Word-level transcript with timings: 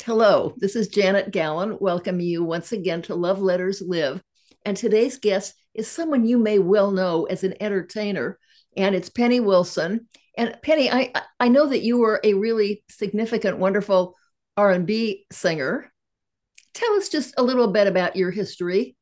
Hello, 0.00 0.54
this 0.56 0.74
is 0.74 0.88
Janet 0.88 1.30
Gallen. 1.30 1.76
Welcome 1.78 2.18
you 2.18 2.42
once 2.42 2.72
again 2.72 3.02
to 3.02 3.14
Love 3.14 3.42
Letters 3.42 3.82
Live. 3.86 4.22
And 4.64 4.74
today's 4.74 5.18
guest 5.18 5.54
is 5.74 5.86
someone 5.86 6.24
you 6.24 6.38
may 6.38 6.58
well 6.58 6.90
know 6.90 7.24
as 7.26 7.44
an 7.44 7.54
entertainer, 7.60 8.38
and 8.74 8.94
it's 8.94 9.10
Penni 9.10 9.38
Wilson. 9.38 10.08
And 10.36 10.56
Penni, 10.64 10.88
I 10.90 11.12
I 11.38 11.48
know 11.48 11.66
that 11.66 11.82
you 11.82 11.98
were 11.98 12.20
a 12.24 12.32
really 12.32 12.82
significant, 12.88 13.58
wonderful 13.58 14.16
R&B 14.56 15.26
singer. 15.30 15.92
Tell 16.72 16.94
us 16.94 17.10
just 17.10 17.34
a 17.36 17.42
little 17.42 17.68
bit 17.68 17.86
about 17.86 18.16
your 18.16 18.30
history 18.30 18.96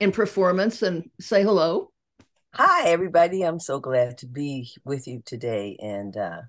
in 0.00 0.10
performance 0.10 0.82
and 0.82 1.08
say 1.20 1.44
hello. 1.44 1.92
Hi, 2.54 2.88
everybody. 2.88 3.42
I'm 3.42 3.60
so 3.60 3.78
glad 3.78 4.18
to 4.18 4.26
be 4.26 4.68
with 4.84 5.06
you 5.06 5.22
today. 5.24 5.76
And 5.80 6.16
uh, 6.16 6.40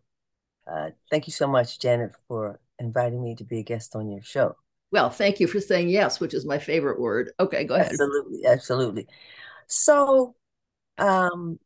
uh, 0.65 0.89
thank 1.11 1.27
you 1.27 1.33
so 1.33 1.45
much, 1.47 1.79
Janet, 1.79 2.15
for 2.27 2.59
inviting 2.79 3.23
me 3.23 3.35
to 3.35 3.43
be 3.43 3.59
a 3.59 3.63
guest 3.63 3.95
on 3.95 4.09
your 4.09 4.21
show. 4.21 4.55
Well, 4.91 5.09
thank 5.09 5.39
you 5.39 5.47
for 5.47 5.59
saying 5.59 5.89
yes, 5.89 6.19
which 6.19 6.33
is 6.33 6.45
my 6.45 6.59
favorite 6.59 6.99
word. 6.99 7.31
Okay, 7.39 7.63
go 7.65 7.75
ahead. 7.75 7.91
Absolutely, 7.91 8.45
absolutely. 8.45 9.07
So, 9.67 10.35
um, 10.97 11.59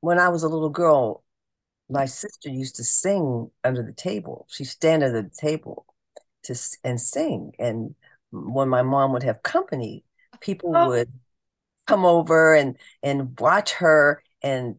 when 0.00 0.18
I 0.18 0.28
was 0.28 0.42
a 0.42 0.48
little 0.48 0.70
girl, 0.70 1.22
my 1.88 2.06
sister 2.06 2.48
used 2.48 2.76
to 2.76 2.84
sing 2.84 3.50
under 3.64 3.82
the 3.82 3.92
table. 3.92 4.46
She'd 4.50 4.64
stand 4.64 5.02
under 5.02 5.22
the 5.22 5.30
table 5.30 5.86
to 6.44 6.56
and 6.84 7.00
sing. 7.00 7.52
And 7.58 7.94
when 8.30 8.68
my 8.68 8.82
mom 8.82 9.12
would 9.12 9.22
have 9.22 9.42
company, 9.42 10.04
people 10.40 10.76
oh. 10.76 10.88
would 10.88 11.12
come 11.86 12.04
over 12.04 12.54
and 12.54 12.76
and 13.02 13.38
watch 13.38 13.72
her, 13.74 14.22
and 14.42 14.76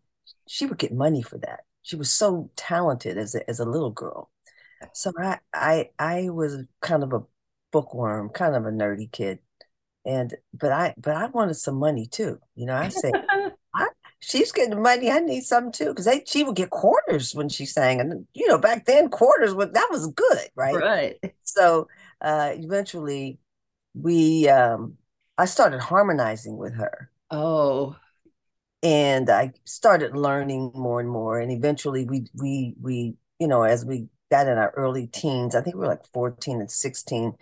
she 0.47 0.65
would 0.65 0.77
get 0.77 0.93
money 0.93 1.21
for 1.21 1.37
that. 1.39 1.61
She 1.83 1.95
was 1.95 2.11
so 2.11 2.49
talented 2.55 3.17
as 3.17 3.35
a, 3.35 3.47
as 3.49 3.59
a 3.59 3.65
little 3.65 3.91
girl. 3.91 4.30
So 4.93 5.11
I 5.17 5.39
I 5.53 5.89
I 5.99 6.29
was 6.29 6.63
kind 6.81 7.03
of 7.03 7.13
a 7.13 7.23
bookworm, 7.71 8.29
kind 8.29 8.55
of 8.55 8.65
a 8.65 8.71
nerdy 8.71 9.11
kid. 9.11 9.39
And 10.05 10.33
but 10.53 10.71
I 10.71 10.93
but 10.97 11.15
I 11.15 11.27
wanted 11.27 11.55
some 11.55 11.75
money 11.75 12.07
too. 12.07 12.39
You 12.55 12.65
know, 12.65 12.75
I 12.75 12.89
said, 12.89 13.13
I, 13.75 13.87
she's 14.19 14.51
getting 14.51 14.81
money, 14.81 15.11
I 15.11 15.19
need 15.19 15.43
some 15.43 15.71
too. 15.71 15.93
Because 15.93 16.09
she 16.25 16.43
would 16.43 16.55
get 16.55 16.69
quarters 16.69 17.35
when 17.35 17.49
she 17.49 17.65
sang. 17.65 17.99
And 17.99 18.25
you 18.33 18.47
know, 18.47 18.57
back 18.57 18.85
then 18.85 19.09
quarters 19.09 19.53
was 19.53 19.71
that 19.71 19.87
was 19.91 20.07
good, 20.07 20.49
right? 20.55 20.75
Right. 20.75 21.33
So 21.43 21.87
uh 22.21 22.51
eventually 22.53 23.39
we 23.93 24.49
um 24.49 24.97
I 25.37 25.45
started 25.45 25.79
harmonizing 25.79 26.57
with 26.57 26.75
her. 26.75 27.09
Oh. 27.29 27.95
And 28.83 29.29
I 29.29 29.53
started 29.65 30.15
learning 30.17 30.71
more 30.73 30.99
and 30.99 31.09
more. 31.09 31.39
And 31.39 31.51
eventually 31.51 32.05
we 32.05 32.25
we 32.33 32.73
we, 32.81 33.15
you 33.39 33.47
know, 33.47 33.61
as 33.61 33.85
we 33.85 34.07
got 34.31 34.47
in 34.47 34.57
our 34.57 34.71
early 34.75 35.07
teens. 35.07 35.53
I 35.53 35.61
think 35.61 35.75
we 35.75 35.81
were 35.81 35.87
like 35.87 36.05
14 36.13 36.61
and 36.61 36.71
16. 36.71 37.33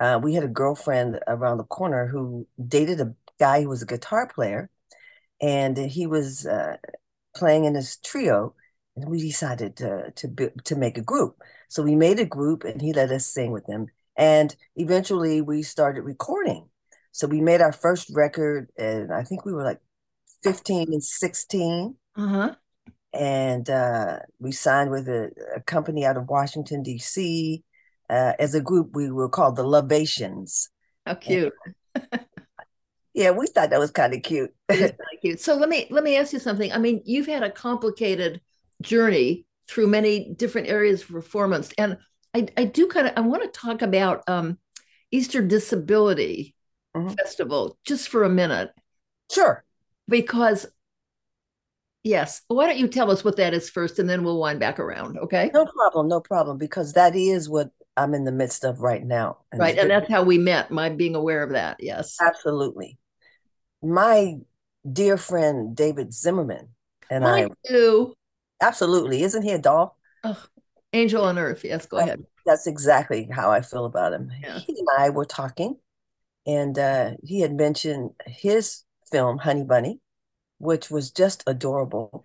Uh, 0.00 0.20
we 0.22 0.34
had 0.34 0.44
a 0.44 0.48
girlfriend 0.48 1.20
around 1.28 1.58
the 1.58 1.64
corner 1.64 2.08
who 2.08 2.46
dated 2.68 3.00
a 3.00 3.14
guy 3.38 3.62
who 3.62 3.68
was 3.68 3.82
a 3.82 3.86
guitar 3.86 4.26
player, 4.26 4.68
and 5.40 5.78
he 5.78 6.06
was 6.06 6.44
uh, 6.44 6.76
playing 7.34 7.64
in 7.64 7.74
his 7.74 7.96
trio. 7.98 8.54
And 8.96 9.08
we 9.08 9.20
decided 9.22 9.76
to 9.76 10.10
to 10.16 10.50
to 10.64 10.76
make 10.76 10.98
a 10.98 11.02
group. 11.02 11.40
So 11.68 11.82
we 11.82 11.94
made 11.94 12.18
a 12.18 12.26
group, 12.26 12.64
and 12.64 12.82
he 12.82 12.92
let 12.92 13.10
us 13.10 13.26
sing 13.26 13.50
with 13.52 13.66
him. 13.66 13.86
And 14.18 14.54
eventually, 14.76 15.40
we 15.40 15.62
started 15.62 16.02
recording. 16.02 16.68
So 17.12 17.26
we 17.26 17.40
made 17.40 17.62
our 17.62 17.72
first 17.72 18.10
record, 18.12 18.68
and 18.76 19.10
I 19.10 19.22
think 19.22 19.46
we 19.46 19.54
were 19.54 19.64
like 19.64 19.80
15 20.42 20.92
and 20.92 21.02
16. 21.02 21.96
Uh-huh 22.16 22.54
and 23.12 23.68
uh, 23.68 24.18
we 24.38 24.52
signed 24.52 24.90
with 24.90 25.08
a, 25.08 25.30
a, 25.56 25.60
company 25.60 26.04
out 26.04 26.16
of 26.16 26.28
Washington 26.28 26.82
D.C. 26.82 27.62
Uh, 28.08 28.32
as 28.38 28.54
a 28.54 28.60
group, 28.60 28.94
we 28.94 29.10
were 29.10 29.28
called 29.28 29.56
the 29.56 29.66
Lovations. 29.66 30.70
How 31.06 31.14
cute! 31.14 31.52
And, 31.94 32.20
yeah, 33.14 33.30
we 33.30 33.46
thought 33.46 33.70
that 33.70 33.80
was 33.80 33.90
kind 33.90 34.14
of 34.14 34.22
cute. 34.22 34.54
cute. 35.20 35.40
So 35.40 35.54
let 35.54 35.68
me 35.68 35.86
let 35.90 36.04
me 36.04 36.16
ask 36.16 36.32
you 36.32 36.38
something. 36.38 36.72
I 36.72 36.78
mean, 36.78 37.02
you've 37.04 37.26
had 37.26 37.42
a 37.42 37.50
complicated 37.50 38.40
journey 38.80 39.46
through 39.68 39.88
many 39.88 40.34
different 40.34 40.68
areas 40.68 41.02
of 41.02 41.08
performance, 41.08 41.72
and 41.78 41.98
I, 42.34 42.48
I 42.56 42.64
do 42.64 42.86
kind 42.86 43.08
of 43.08 43.12
I 43.16 43.20
want 43.20 43.42
to 43.42 43.60
talk 43.60 43.82
about 43.82 44.22
um, 44.28 44.58
Easter 45.10 45.42
Disability 45.42 46.54
mm-hmm. 46.96 47.14
Festival 47.14 47.78
just 47.84 48.08
for 48.08 48.24
a 48.24 48.28
minute. 48.30 48.70
Sure. 49.30 49.64
Because 50.08 50.66
Yes. 52.04 52.42
Why 52.48 52.66
don't 52.66 52.78
you 52.78 52.88
tell 52.88 53.10
us 53.10 53.24
what 53.24 53.36
that 53.36 53.54
is 53.54 53.70
first 53.70 53.98
and 53.98 54.08
then 54.08 54.24
we'll 54.24 54.38
wind 54.38 54.58
back 54.58 54.80
around, 54.80 55.18
okay? 55.18 55.50
No 55.54 55.66
problem, 55.66 56.08
no 56.08 56.20
problem, 56.20 56.58
because 56.58 56.94
that 56.94 57.14
is 57.14 57.48
what 57.48 57.70
I'm 57.96 58.14
in 58.14 58.24
the 58.24 58.32
midst 58.32 58.64
of 58.64 58.80
right 58.80 59.04
now. 59.04 59.38
And 59.52 59.60
right. 59.60 59.78
And 59.78 59.90
that's 59.90 60.10
how 60.10 60.22
we 60.22 60.38
met, 60.38 60.70
my 60.70 60.88
being 60.88 61.14
aware 61.14 61.42
of 61.42 61.50
that. 61.50 61.76
Yes. 61.78 62.16
Absolutely. 62.20 62.98
My 63.82 64.38
dear 64.90 65.16
friend 65.16 65.76
David 65.76 66.12
Zimmerman 66.12 66.70
and 67.08 67.24
I, 67.24 67.44
I 67.44 67.48
do. 67.68 68.14
Absolutely. 68.60 69.22
Isn't 69.22 69.42
he 69.42 69.52
a 69.52 69.58
doll? 69.58 69.96
Oh, 70.24 70.42
angel 70.92 71.24
on 71.24 71.38
earth. 71.38 71.64
Yes, 71.64 71.86
go 71.86 71.98
ahead. 71.98 72.24
That's 72.46 72.66
exactly 72.66 73.28
how 73.30 73.50
I 73.50 73.60
feel 73.60 73.84
about 73.84 74.12
him. 74.12 74.32
Yeah. 74.42 74.58
He 74.58 74.74
and 74.78 74.88
I 74.98 75.10
were 75.10 75.24
talking, 75.24 75.76
and 76.46 76.76
uh, 76.78 77.12
he 77.22 77.40
had 77.40 77.54
mentioned 77.54 78.10
his 78.26 78.82
film, 79.10 79.38
Honey 79.38 79.64
Bunny 79.64 80.00
which 80.62 80.92
was 80.92 81.10
just 81.10 81.42
adorable. 81.48 82.24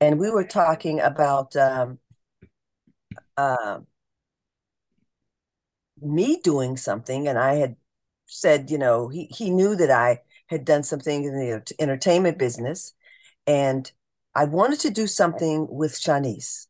And 0.00 0.18
we 0.18 0.30
were 0.30 0.46
talking 0.46 1.00
about 1.00 1.54
um, 1.54 1.98
uh, 3.36 3.80
me 6.00 6.40
doing 6.42 6.78
something, 6.78 7.28
and 7.28 7.38
I 7.38 7.56
had 7.56 7.76
said, 8.24 8.70
you 8.70 8.78
know, 8.78 9.08
he 9.08 9.26
he 9.26 9.50
knew 9.50 9.76
that 9.76 9.90
I 9.90 10.20
had 10.46 10.64
done 10.64 10.82
something 10.82 11.24
in 11.24 11.34
the 11.34 11.74
entertainment 11.78 12.38
business, 12.38 12.94
and 13.46 13.92
I 14.34 14.46
wanted 14.46 14.80
to 14.80 14.90
do 14.90 15.06
something 15.06 15.66
with 15.68 15.92
Shanice. 15.92 16.66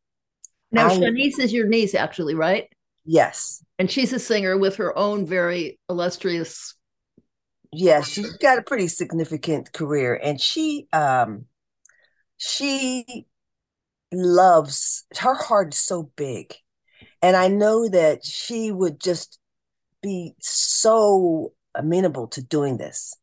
Now, 0.73 0.87
I, 0.87 0.97
Shanice 0.97 1.39
is 1.39 1.53
your 1.53 1.67
niece, 1.67 1.95
actually, 1.95 2.35
right? 2.35 2.69
Yes. 3.05 3.63
And 3.79 3.89
she's 3.89 4.11
a 4.11 4.19
singer 4.19 4.57
with 4.57 4.75
her 4.75 4.95
own 4.97 5.25
very 5.25 5.79
illustrious 5.89 6.75
yeah, 7.73 8.01
she's 8.01 8.33
got 8.37 8.57
a 8.59 8.63
pretty 8.63 8.87
significant 8.87 9.73
career, 9.73 10.19
and 10.21 10.39
she 10.39 10.87
um 10.93 11.45
she 12.37 13.25
loves 14.11 15.05
her 15.17 15.33
heart 15.33 15.73
is 15.73 15.79
so 15.79 16.11
big, 16.15 16.53
and 17.21 17.35
I 17.35 17.47
know 17.47 17.89
that 17.89 18.25
she 18.25 18.71
would 18.71 18.99
just 18.99 19.39
be 20.01 20.35
so 20.39 21.53
amenable 21.75 22.27
to 22.27 22.43
doing 22.43 22.77
this 22.77 23.17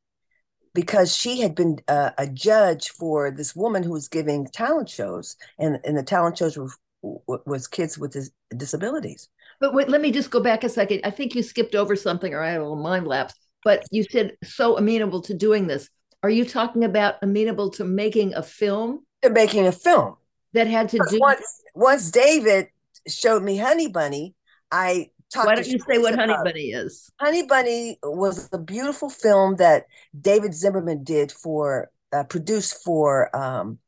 because 0.74 1.16
she 1.16 1.40
had 1.40 1.54
been 1.54 1.78
uh, 1.88 2.10
a 2.18 2.26
judge 2.26 2.90
for 2.90 3.30
this 3.30 3.54
woman 3.54 3.82
who 3.82 3.92
was 3.92 4.08
giving 4.08 4.46
talent 4.46 4.88
shows, 4.88 5.36
and 5.58 5.78
and 5.84 5.96
the 5.96 6.02
talent 6.02 6.38
shows 6.38 6.56
were 6.56 6.70
was 7.02 7.66
kids 7.66 7.98
with 7.98 8.16
disabilities. 8.56 9.28
But 9.60 9.74
wait, 9.74 9.88
let 9.88 10.00
me 10.00 10.10
just 10.10 10.30
go 10.30 10.40
back 10.40 10.64
a 10.64 10.68
second. 10.68 11.00
I 11.04 11.10
think 11.10 11.34
you 11.34 11.42
skipped 11.42 11.74
over 11.74 11.96
something, 11.96 12.34
or 12.34 12.42
I 12.42 12.50
had 12.50 12.58
a 12.58 12.62
little 12.62 12.76
mind 12.82 13.06
lapse 13.06 13.34
but 13.64 13.84
you 13.90 14.04
said 14.04 14.36
so 14.42 14.76
amenable 14.76 15.22
to 15.22 15.34
doing 15.34 15.66
this. 15.66 15.88
Are 16.22 16.30
you 16.30 16.44
talking 16.44 16.84
about 16.84 17.16
amenable 17.22 17.70
to 17.72 17.84
making 17.84 18.34
a 18.34 18.42
film? 18.42 19.04
To 19.22 19.30
making 19.30 19.66
a 19.66 19.72
film 19.72 20.16
that 20.52 20.66
had 20.66 20.88
to 20.90 20.98
do. 21.08 21.18
Once, 21.18 21.62
once 21.74 22.10
David 22.10 22.68
showed 23.06 23.42
me 23.42 23.56
Honey 23.56 23.88
Bunny, 23.88 24.34
I 24.70 25.10
talked. 25.32 25.46
Why 25.46 25.54
don't 25.54 25.66
you 25.66 25.78
say 25.78 25.98
what 25.98 26.14
Honey 26.14 26.34
Bunny 26.44 26.70
is? 26.70 27.10
Honey 27.18 27.44
Bunny 27.44 27.98
was 28.02 28.48
a 28.52 28.58
beautiful 28.58 29.08
film 29.10 29.56
that 29.56 29.86
David 30.18 30.54
Zimmerman 30.54 31.04
did 31.04 31.32
for 31.32 31.90
uh, 32.12 32.24
produced 32.24 32.82
for 32.84 33.34
um, 33.36 33.78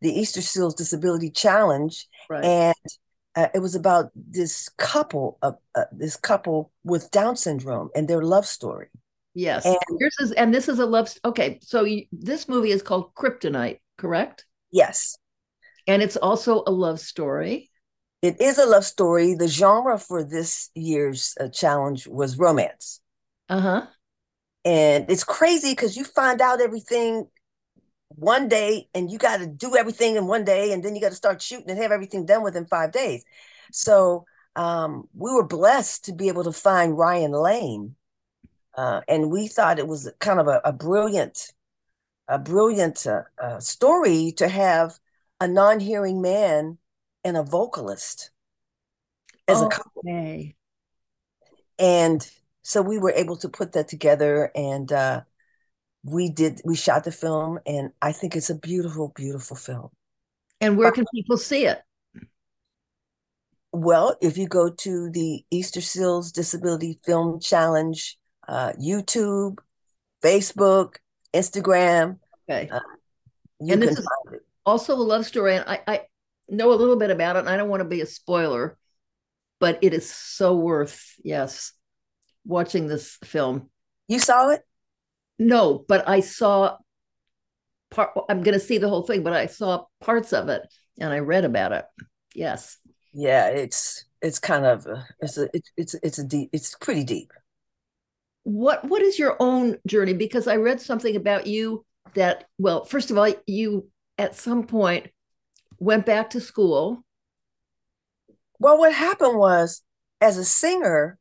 the 0.00 0.12
Easter 0.12 0.42
Seals 0.42 0.74
Disability 0.74 1.30
Challenge, 1.30 2.06
right. 2.28 2.44
and 2.44 2.74
uh, 3.34 3.48
it 3.54 3.60
was 3.60 3.74
about 3.74 4.10
this 4.14 4.68
couple, 4.78 5.38
uh, 5.42 5.52
uh, 5.74 5.84
this 5.92 6.16
couple 6.16 6.72
with 6.84 7.10
Down 7.10 7.36
syndrome 7.36 7.90
and 7.94 8.08
their 8.08 8.22
love 8.22 8.46
story. 8.46 8.88
Yes. 9.38 9.64
And, 9.64 9.76
Yours 10.00 10.16
is, 10.18 10.32
and 10.32 10.52
this 10.52 10.68
is 10.68 10.80
a 10.80 10.86
love. 10.86 11.08
Story. 11.08 11.20
Okay. 11.26 11.58
So 11.62 11.84
you, 11.84 12.06
this 12.10 12.48
movie 12.48 12.72
is 12.72 12.82
called 12.82 13.14
Kryptonite, 13.14 13.78
correct? 13.96 14.44
Yes. 14.72 15.16
And 15.86 16.02
it's 16.02 16.16
also 16.16 16.64
a 16.66 16.72
love 16.72 16.98
story. 16.98 17.70
It 18.20 18.40
is 18.40 18.58
a 18.58 18.66
love 18.66 18.84
story. 18.84 19.34
The 19.34 19.46
genre 19.46 19.96
for 19.96 20.24
this 20.24 20.70
year's 20.74 21.36
uh, 21.40 21.50
challenge 21.50 22.08
was 22.08 22.36
romance. 22.36 23.00
Uh 23.48 23.60
huh. 23.60 23.86
And 24.64 25.08
it's 25.08 25.22
crazy 25.22 25.70
because 25.70 25.96
you 25.96 26.02
find 26.02 26.40
out 26.40 26.60
everything 26.60 27.28
one 28.08 28.48
day 28.48 28.88
and 28.92 29.08
you 29.08 29.18
got 29.18 29.36
to 29.36 29.46
do 29.46 29.76
everything 29.76 30.16
in 30.16 30.26
one 30.26 30.44
day 30.44 30.72
and 30.72 30.82
then 30.82 30.96
you 30.96 31.00
got 31.00 31.10
to 31.10 31.14
start 31.14 31.40
shooting 31.40 31.70
and 31.70 31.78
have 31.78 31.92
everything 31.92 32.26
done 32.26 32.42
within 32.42 32.66
five 32.66 32.90
days. 32.90 33.24
So 33.70 34.24
um, 34.56 35.04
we 35.14 35.32
were 35.32 35.46
blessed 35.46 36.06
to 36.06 36.12
be 36.12 36.26
able 36.26 36.42
to 36.42 36.52
find 36.52 36.98
Ryan 36.98 37.30
Lane 37.30 37.94
uh, 38.78 39.00
and 39.08 39.28
we 39.32 39.48
thought 39.48 39.80
it 39.80 39.88
was 39.88 40.08
kind 40.20 40.38
of 40.38 40.46
a, 40.46 40.60
a 40.64 40.72
brilliant, 40.72 41.52
a 42.28 42.38
brilliant 42.38 43.04
uh, 43.08 43.22
uh, 43.42 43.58
story 43.58 44.32
to 44.36 44.46
have 44.46 45.00
a 45.40 45.48
non-hearing 45.48 46.22
man 46.22 46.78
and 47.24 47.36
a 47.36 47.42
vocalist 47.42 48.30
as 49.48 49.60
okay. 49.60 49.66
a 49.66 49.78
couple. 49.78 50.02
and 51.80 52.30
so 52.62 52.80
we 52.80 52.98
were 52.98 53.10
able 53.10 53.36
to 53.38 53.48
put 53.48 53.72
that 53.72 53.88
together 53.88 54.52
and 54.54 54.92
uh, 54.92 55.22
we 56.04 56.30
did 56.30 56.60
we 56.64 56.76
shot 56.76 57.02
the 57.02 57.10
film 57.10 57.58
and 57.66 57.90
i 58.00 58.12
think 58.12 58.36
it's 58.36 58.50
a 58.50 58.54
beautiful 58.54 59.12
beautiful 59.16 59.56
film 59.56 59.88
and 60.60 60.78
where 60.78 60.92
can 60.92 61.04
people 61.12 61.36
see 61.36 61.64
it 61.64 61.80
well 63.72 64.16
if 64.20 64.38
you 64.38 64.46
go 64.46 64.70
to 64.70 65.10
the 65.10 65.44
easter 65.50 65.80
seals 65.80 66.30
disability 66.30 67.00
film 67.04 67.40
challenge 67.40 68.16
uh, 68.48 68.72
youtube 68.80 69.58
facebook 70.22 70.96
instagram 71.34 72.18
okay 72.48 72.68
uh, 72.70 72.80
and 73.60 73.82
this 73.82 73.98
is 73.98 74.08
also 74.64 74.94
a 74.94 74.96
love 74.96 75.26
story 75.26 75.56
and 75.56 75.64
I, 75.66 75.80
I 75.86 76.00
know 76.48 76.72
a 76.72 76.74
little 76.74 76.96
bit 76.96 77.10
about 77.10 77.36
it 77.36 77.40
and 77.40 77.48
i 77.48 77.56
don't 77.56 77.68
want 77.68 77.80
to 77.80 77.88
be 77.88 78.00
a 78.00 78.06
spoiler 78.06 78.76
but 79.60 79.78
it 79.82 79.94
is 79.94 80.10
so 80.10 80.56
worth 80.56 81.14
yes 81.22 81.72
watching 82.44 82.86
this 82.86 83.18
film 83.24 83.68
you 84.08 84.18
saw 84.18 84.48
it 84.48 84.62
no, 85.38 85.84
but 85.86 86.08
I 86.08 86.20
saw 86.20 86.78
part. 87.90 88.10
I'm 88.28 88.42
going 88.42 88.58
to 88.58 88.64
see 88.64 88.78
the 88.78 88.88
whole 88.88 89.02
thing, 89.02 89.22
but 89.22 89.32
I 89.32 89.46
saw 89.46 89.84
parts 90.00 90.32
of 90.32 90.48
it 90.48 90.62
and 90.98 91.12
I 91.12 91.20
read 91.20 91.44
about 91.44 91.72
it. 91.72 91.84
Yes. 92.34 92.78
Yeah, 93.14 93.48
it's 93.48 94.04
it's 94.20 94.38
kind 94.38 94.66
of 94.66 94.86
a, 94.86 95.06
it's 95.20 95.38
a 95.38 95.48
it's 95.54 95.70
it's 95.76 95.94
it's 96.02 96.18
a 96.18 96.24
deep 96.24 96.50
it's 96.52 96.74
pretty 96.74 97.04
deep. 97.04 97.32
What 98.48 98.82
what 98.86 99.02
is 99.02 99.18
your 99.18 99.36
own 99.40 99.76
journey? 99.86 100.14
Because 100.14 100.48
I 100.48 100.56
read 100.56 100.80
something 100.80 101.14
about 101.16 101.46
you 101.46 101.84
that 102.14 102.46
well, 102.56 102.86
first 102.86 103.10
of 103.10 103.18
all, 103.18 103.30
you 103.46 103.90
at 104.16 104.36
some 104.36 104.66
point 104.66 105.08
went 105.78 106.06
back 106.06 106.30
to 106.30 106.40
school. 106.40 107.04
Well, 108.58 108.78
what 108.78 108.94
happened 108.94 109.36
was, 109.36 109.82
as 110.22 110.38
a 110.38 110.46
singer, 110.46 111.18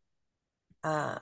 uh, 0.85 1.19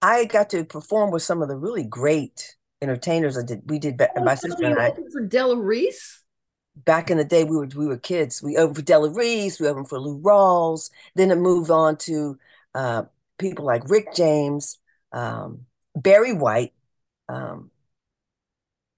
I 0.00 0.26
got 0.26 0.50
to 0.50 0.64
perform 0.64 1.10
with 1.10 1.24
some 1.24 1.42
of 1.42 1.48
the 1.48 1.56
really 1.56 1.82
great 1.82 2.54
entertainers. 2.80 3.36
I 3.36 3.42
did. 3.42 3.68
We 3.68 3.80
did. 3.80 4.00
Oh, 4.00 4.22
my 4.22 4.36
sister 4.36 4.64
and 4.64 4.78
I 4.78 4.94
for 5.10 5.26
Della 5.26 5.56
Reese. 5.56 6.22
Back 6.76 7.10
in 7.10 7.18
the 7.18 7.24
day, 7.24 7.42
we 7.42 7.56
were 7.56 7.68
we 7.74 7.88
were 7.88 7.98
kids. 7.98 8.40
We 8.44 8.56
opened 8.56 8.76
for 8.76 8.82
Della 8.82 9.10
Reese. 9.10 9.58
We 9.58 9.66
opened 9.66 9.88
for 9.88 9.98
Lou 9.98 10.20
Rawls. 10.20 10.92
Then 11.16 11.32
it 11.32 11.38
moved 11.38 11.72
on 11.72 11.96
to 11.96 12.38
uh, 12.76 13.02
people 13.40 13.64
like 13.64 13.88
Rick 13.88 14.14
James, 14.14 14.78
um, 15.12 15.62
Barry 15.96 16.32
White. 16.32 16.72
Um, 17.28 17.70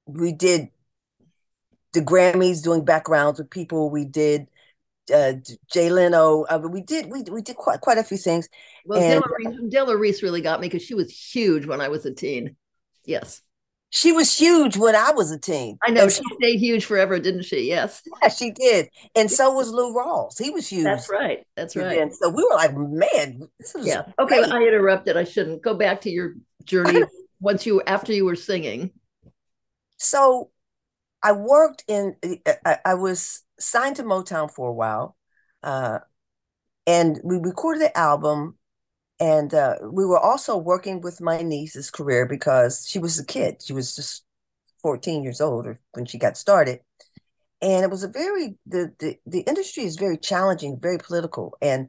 we 0.06 0.32
did 0.32 0.68
the 1.92 2.00
Grammys 2.00 2.62
doing 2.62 2.84
backgrounds 2.84 3.38
with 3.38 3.50
people. 3.50 3.90
We 3.90 4.04
did 4.04 4.48
uh, 5.14 5.34
Jay 5.70 5.90
Leno. 5.90 6.44
Uh, 6.44 6.58
we 6.70 6.80
did 6.82 7.10
we 7.10 7.22
we 7.22 7.42
did 7.42 7.56
quite 7.56 7.80
quite 7.80 7.98
a 7.98 8.04
few 8.04 8.16
things. 8.16 8.48
Well, 8.84 9.00
and, 9.00 9.22
Della, 9.42 9.68
Della 9.68 9.96
Reese 9.96 10.22
really 10.22 10.40
got 10.40 10.60
me 10.60 10.68
because 10.68 10.82
she 10.82 10.94
was 10.94 11.10
huge 11.10 11.66
when 11.66 11.80
I 11.80 11.88
was 11.88 12.04
a 12.04 12.12
teen. 12.12 12.56
Yes, 13.04 13.42
she 13.94 14.10
was 14.10 14.34
huge 14.34 14.78
when 14.78 14.96
I 14.96 15.10
was 15.12 15.30
a 15.30 15.38
teen. 15.38 15.76
I 15.82 15.90
know 15.90 16.04
and 16.04 16.10
she 16.10 16.22
stayed 16.40 16.58
huge 16.58 16.86
forever, 16.86 17.18
didn't 17.18 17.42
she? 17.42 17.68
Yes, 17.68 18.00
yeah, 18.22 18.30
she 18.30 18.50
did. 18.50 18.88
And 19.14 19.30
so 19.30 19.52
was 19.52 19.70
Lou 19.70 19.94
Rawls. 19.94 20.42
He 20.42 20.48
was 20.48 20.66
huge. 20.66 20.84
That's 20.84 21.10
right. 21.10 21.46
That's 21.56 21.76
right. 21.76 21.98
And 21.98 22.10
so 22.10 22.30
we 22.30 22.42
were 22.42 22.56
like, 22.56 22.74
man, 22.74 23.42
yeah. 23.78 24.04
Okay, 24.18 24.40
well, 24.40 24.52
I 24.54 24.62
interrupted. 24.62 25.18
I 25.18 25.24
shouldn't 25.24 25.62
go 25.62 25.74
back 25.74 26.00
to 26.02 26.10
your 26.10 26.32
journey 26.64 27.02
once 27.40 27.66
you 27.66 27.82
after 27.82 28.14
you 28.14 28.24
were 28.24 28.34
singing. 28.34 28.92
So 29.98 30.50
I 31.22 31.32
worked 31.32 31.84
in. 31.86 32.16
I, 32.64 32.78
I 32.86 32.94
was 32.94 33.42
signed 33.60 33.96
to 33.96 34.04
Motown 34.04 34.50
for 34.50 34.70
a 34.70 34.72
while, 34.72 35.16
uh, 35.62 35.98
and 36.86 37.20
we 37.22 37.36
recorded 37.36 37.82
the 37.82 37.96
album. 37.96 38.56
And 39.22 39.54
uh, 39.54 39.76
we 39.84 40.04
were 40.04 40.18
also 40.18 40.56
working 40.56 41.00
with 41.00 41.20
my 41.20 41.42
niece's 41.42 41.92
career 41.92 42.26
because 42.26 42.84
she 42.88 42.98
was 42.98 43.20
a 43.20 43.24
kid. 43.24 43.62
She 43.64 43.72
was 43.72 43.94
just 43.94 44.24
14 44.82 45.22
years 45.22 45.40
old 45.40 45.68
when 45.92 46.06
she 46.06 46.18
got 46.18 46.36
started. 46.36 46.80
And 47.60 47.84
it 47.84 47.90
was 47.90 48.02
a 48.02 48.08
very 48.08 48.56
the 48.66 48.92
the, 48.98 49.20
the 49.24 49.42
industry 49.42 49.84
is 49.84 49.94
very 49.94 50.18
challenging, 50.18 50.76
very 50.80 50.98
political. 50.98 51.56
And 51.62 51.86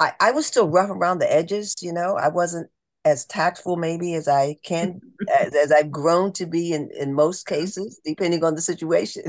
I, 0.00 0.14
I 0.20 0.32
was 0.32 0.46
still 0.46 0.68
rough 0.68 0.90
around 0.90 1.20
the 1.20 1.32
edges, 1.32 1.76
you 1.80 1.92
know. 1.92 2.16
I 2.16 2.26
wasn't 2.26 2.68
as 3.04 3.24
tactful 3.24 3.76
maybe 3.76 4.14
as 4.14 4.26
I 4.26 4.56
can 4.64 4.98
as, 5.38 5.54
as, 5.54 5.70
I've 5.70 5.92
grown 5.92 6.32
to 6.32 6.46
be 6.46 6.72
in 6.72 6.90
in 6.98 7.14
most 7.14 7.46
cases, 7.46 8.00
depending 8.04 8.42
on 8.42 8.56
the 8.56 8.60
situation. 8.60 9.22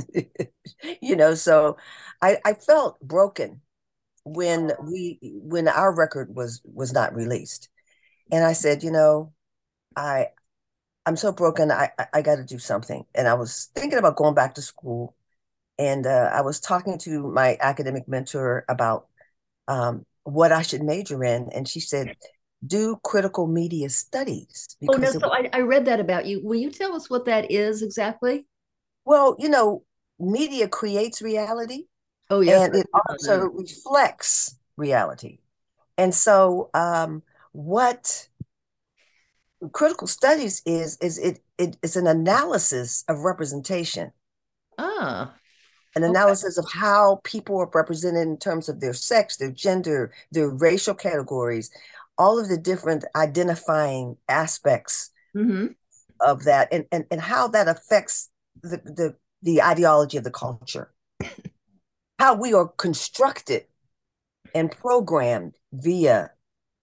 you 1.00 1.16
know, 1.16 1.36
so 1.36 1.78
I, 2.24 2.40
I 2.44 2.54
felt 2.56 3.00
broken 3.02 3.62
when 4.26 4.72
we 4.84 5.20
when 5.22 5.68
our 5.68 5.96
record 5.96 6.36
was 6.36 6.62
was 6.66 6.92
not 6.92 7.16
released. 7.16 7.70
And 8.32 8.44
I 8.44 8.54
said, 8.54 8.84
you 8.84 8.92
know, 8.92 9.32
I 9.96 10.30
I'm 11.06 11.16
so 11.16 11.32
broken. 11.32 11.72
I 11.72 11.92
I, 12.14 12.22
got 12.22 12.38
to 12.38 12.44
do 12.44 12.58
something. 12.58 13.06
And 13.14 13.28
I 13.28 13.36
was 13.36 13.70
thinking 13.76 14.00
about 14.00 14.16
going 14.16 14.34
back 14.34 14.56
to 14.56 14.62
school, 14.62 15.16
and 15.78 16.08
uh, 16.08 16.32
I 16.34 16.42
was 16.42 16.60
talking 16.60 16.98
to 17.00 17.32
my 17.32 17.58
academic 17.62 18.08
mentor 18.08 18.66
about 18.68 19.08
um, 19.68 20.06
what 20.24 20.52
I 20.52 20.64
should 20.64 20.82
major 20.82 21.24
in, 21.24 21.50
and 21.54 21.68
she 21.68 21.80
said, 21.80 22.16
do 22.66 23.00
critical 23.04 23.46
media 23.46 23.90
studies. 23.90 24.76
Oh 24.90 24.98
no, 24.98 25.12
so 25.12 25.32
I, 25.32 25.50
I 25.54 25.60
read 25.60 25.86
that 25.86 26.00
about 26.00 26.26
you. 26.26 26.42
Will 26.44 26.60
you 26.60 26.72
tell 26.72 26.96
us 26.96 27.10
what 27.12 27.26
that 27.26 27.52
is 27.52 27.84
exactly? 27.84 28.48
Well, 29.06 29.36
you 29.38 29.50
know, 29.50 29.84
media 30.20 30.68
creates 30.68 31.22
reality. 31.22 31.86
Oh 32.30 32.42
yes, 32.42 32.68
and 32.68 32.76
it 32.76 32.88
also 32.94 33.46
reflects 33.46 34.56
reality. 34.78 35.40
And 35.98 36.14
so, 36.14 36.70
um, 36.74 37.24
what 37.52 38.28
critical 39.72 40.08
studies 40.08 40.62
is 40.66 40.98
is 40.98 41.18
it, 41.18 41.40
it 41.58 41.78
is 41.82 41.96
an 41.96 42.08
analysis 42.08 43.04
of 43.08 43.20
representation. 43.20 44.12
Ah, 44.78 45.34
an 45.96 46.04
analysis 46.04 46.58
okay. 46.58 46.66
of 46.66 46.72
how 46.72 47.22
people 47.24 47.58
are 47.58 47.70
represented 47.74 48.28
in 48.28 48.38
terms 48.38 48.68
of 48.68 48.80
their 48.82 48.94
sex, 48.94 49.38
their 49.38 49.52
gender, 49.52 50.12
their 50.32 50.50
racial 50.50 50.94
categories, 50.94 51.72
all 52.18 52.38
of 52.38 52.50
the 52.50 52.58
different 52.58 53.06
identifying 53.16 54.18
aspects 54.28 55.12
mm-hmm. 55.36 55.68
of 56.20 56.44
that 56.44 56.68
and, 56.72 56.86
and, 56.92 57.06
and 57.12 57.22
how 57.22 57.48
that 57.48 57.68
affects 57.68 58.30
the, 58.62 58.78
the, 58.84 59.16
the 59.42 59.62
ideology 59.62 60.18
of 60.18 60.24
the 60.24 60.32
culture, 60.32 60.92
how 62.20 62.36
we 62.36 62.54
are 62.54 62.68
constructed 62.68 63.66
and 64.54 64.72
programmed 64.72 65.56
via 65.74 66.32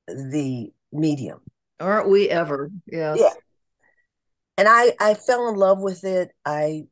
the 0.06 0.72
medium. 0.92 1.40
Aren't 1.80 2.08
we 2.08 2.28
ever? 2.28 2.70
Yes. 2.86 3.18
Yeah. 3.20 3.32
And 4.58 4.68
I, 4.68 4.92
I 5.00 5.14
fell 5.14 5.48
in 5.48 5.56
love 5.56 5.80
with 5.80 6.04
it. 6.04 6.30
I 6.44 6.84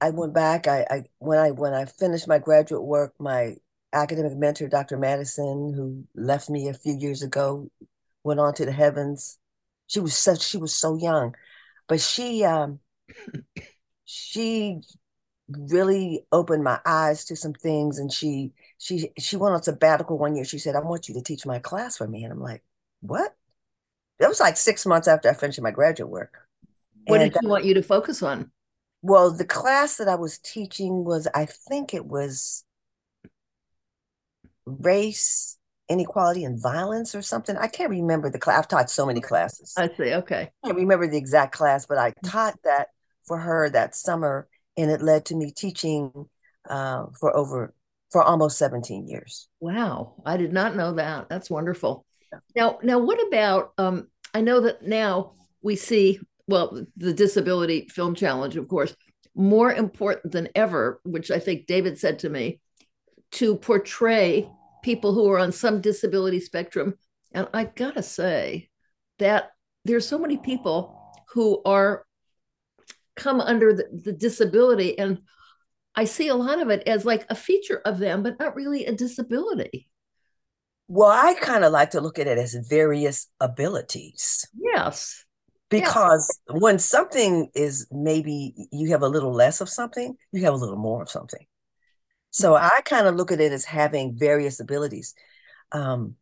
I 0.00 0.10
went 0.10 0.34
back. 0.34 0.68
I, 0.68 0.86
I 0.90 1.02
when 1.18 1.38
I 1.38 1.50
when 1.50 1.72
I 1.72 1.86
finished 1.86 2.28
my 2.28 2.38
graduate 2.38 2.84
work, 2.84 3.14
my 3.18 3.56
academic 3.92 4.36
mentor, 4.36 4.68
Dr. 4.68 4.98
Madison, 4.98 5.72
who 5.74 6.04
left 6.14 6.50
me 6.50 6.68
a 6.68 6.74
few 6.74 6.96
years 6.96 7.22
ago, 7.22 7.70
went 8.22 8.40
on 8.40 8.54
to 8.54 8.66
the 8.66 8.72
heavens. 8.72 9.38
She 9.86 10.00
was 10.00 10.14
such 10.14 10.42
she 10.42 10.58
was 10.58 10.76
so 10.76 10.96
young, 10.96 11.34
but 11.88 12.00
she 12.00 12.44
um 12.44 12.80
she 14.04 14.80
really 15.48 16.24
opened 16.32 16.64
my 16.64 16.80
eyes 16.86 17.24
to 17.26 17.36
some 17.36 17.52
things 17.52 17.98
and 17.98 18.10
she 18.12 18.52
she 18.78 19.10
she 19.18 19.36
went 19.36 19.54
on 19.54 19.62
sabbatical 19.62 20.18
one 20.18 20.34
year. 20.34 20.44
She 20.44 20.58
said, 20.58 20.74
I 20.74 20.80
want 20.80 21.08
you 21.08 21.14
to 21.14 21.22
teach 21.22 21.44
my 21.44 21.58
class 21.58 21.96
for 21.96 22.08
me. 22.08 22.24
And 22.24 22.32
I'm 22.32 22.40
like, 22.40 22.62
what? 23.00 23.34
That 24.20 24.28
was 24.28 24.40
like 24.40 24.56
six 24.56 24.86
months 24.86 25.08
after 25.08 25.28
I 25.28 25.34
finished 25.34 25.60
my 25.60 25.70
graduate 25.70 26.08
work. 26.08 26.38
What 27.06 27.20
and, 27.20 27.32
did 27.32 27.40
she 27.40 27.46
want 27.46 27.64
you 27.64 27.74
to 27.74 27.82
focus 27.82 28.22
on? 28.22 28.50
Well, 29.02 29.30
the 29.30 29.44
class 29.44 29.96
that 29.96 30.08
I 30.08 30.14
was 30.14 30.38
teaching 30.38 31.04
was, 31.04 31.28
I 31.34 31.46
think 31.46 31.92
it 31.92 32.06
was 32.06 32.64
race, 34.64 35.58
inequality, 35.90 36.44
and 36.44 36.60
violence 36.60 37.14
or 37.14 37.20
something. 37.20 37.56
I 37.56 37.66
can't 37.66 37.90
remember 37.90 38.30
the 38.30 38.38
class. 38.38 38.60
I've 38.60 38.68
taught 38.68 38.88
so 38.88 39.04
many 39.04 39.20
classes. 39.20 39.74
I 39.76 39.90
see. 39.94 40.14
Okay. 40.14 40.50
I 40.62 40.66
can't 40.66 40.78
remember 40.78 41.06
the 41.06 41.18
exact 41.18 41.54
class, 41.54 41.84
but 41.84 41.98
I 41.98 42.14
taught 42.24 42.54
that 42.64 42.88
for 43.26 43.38
her 43.38 43.68
that 43.70 43.94
summer, 43.94 44.48
and 44.76 44.90
it 44.90 45.02
led 45.02 45.26
to 45.26 45.36
me 45.36 45.50
teaching 45.50 46.10
uh, 46.68 47.06
for 47.18 47.36
over 47.36 47.74
for 48.10 48.22
almost 48.22 48.58
17 48.58 49.08
years. 49.08 49.48
Wow, 49.60 50.14
I 50.24 50.36
did 50.36 50.52
not 50.52 50.76
know 50.76 50.94
that. 50.94 51.28
That's 51.28 51.50
wonderful. 51.50 52.06
Yeah. 52.32 52.38
Now, 52.54 52.78
now, 52.82 52.98
what 52.98 53.26
about? 53.26 53.72
Um, 53.78 54.08
I 54.32 54.40
know 54.40 54.60
that 54.60 54.82
now 54.82 55.32
we 55.62 55.76
see 55.76 56.20
well 56.46 56.86
the 56.96 57.12
disability 57.12 57.88
film 57.88 58.14
challenge, 58.14 58.56
of 58.56 58.68
course, 58.68 58.94
more 59.34 59.72
important 59.72 60.32
than 60.32 60.48
ever, 60.54 61.00
which 61.04 61.30
I 61.30 61.38
think 61.38 61.66
David 61.66 61.98
said 61.98 62.20
to 62.20 62.28
me, 62.28 62.60
to 63.32 63.56
portray 63.56 64.48
people 64.82 65.12
who 65.12 65.28
are 65.30 65.38
on 65.38 65.50
some 65.50 65.80
disability 65.80 66.40
spectrum. 66.40 66.94
And 67.32 67.48
I 67.52 67.64
gotta 67.64 68.02
say 68.02 68.68
that 69.18 69.50
there's 69.84 70.06
so 70.06 70.18
many 70.18 70.36
people 70.36 71.00
who 71.32 71.60
are 71.64 72.03
come 73.16 73.40
under 73.40 73.72
the, 73.72 73.88
the 74.04 74.12
disability 74.12 74.98
and 74.98 75.18
I 75.94 76.04
see 76.04 76.28
a 76.28 76.34
lot 76.34 76.60
of 76.60 76.70
it 76.70 76.86
as 76.88 77.04
like 77.04 77.24
a 77.28 77.34
feature 77.34 77.80
of 77.84 77.98
them, 77.98 78.22
but 78.22 78.38
not 78.38 78.56
really 78.56 78.84
a 78.84 78.92
disability. 78.92 79.88
Well, 80.88 81.10
I 81.10 81.34
kind 81.34 81.64
of 81.64 81.72
like 81.72 81.90
to 81.90 82.00
look 82.00 82.18
at 82.18 82.26
it 82.26 82.36
as 82.36 82.54
various 82.68 83.28
abilities. 83.40 84.46
Yes. 84.60 85.24
Because 85.70 86.40
yes. 86.48 86.60
when 86.60 86.78
something 86.78 87.50
is 87.54 87.86
maybe 87.90 88.54
you 88.70 88.90
have 88.90 89.02
a 89.02 89.08
little 89.08 89.32
less 89.32 89.60
of 89.60 89.68
something, 89.68 90.16
you 90.32 90.44
have 90.44 90.54
a 90.54 90.58
little 90.58 90.76
more 90.76 91.02
of 91.02 91.10
something. 91.10 91.46
So 92.30 92.54
I 92.54 92.80
kind 92.84 93.06
of 93.06 93.14
look 93.14 93.32
at 93.32 93.40
it 93.40 93.52
as 93.52 93.64
having 93.64 94.18
various 94.18 94.60
abilities. 94.60 95.14
Um, 95.72 96.16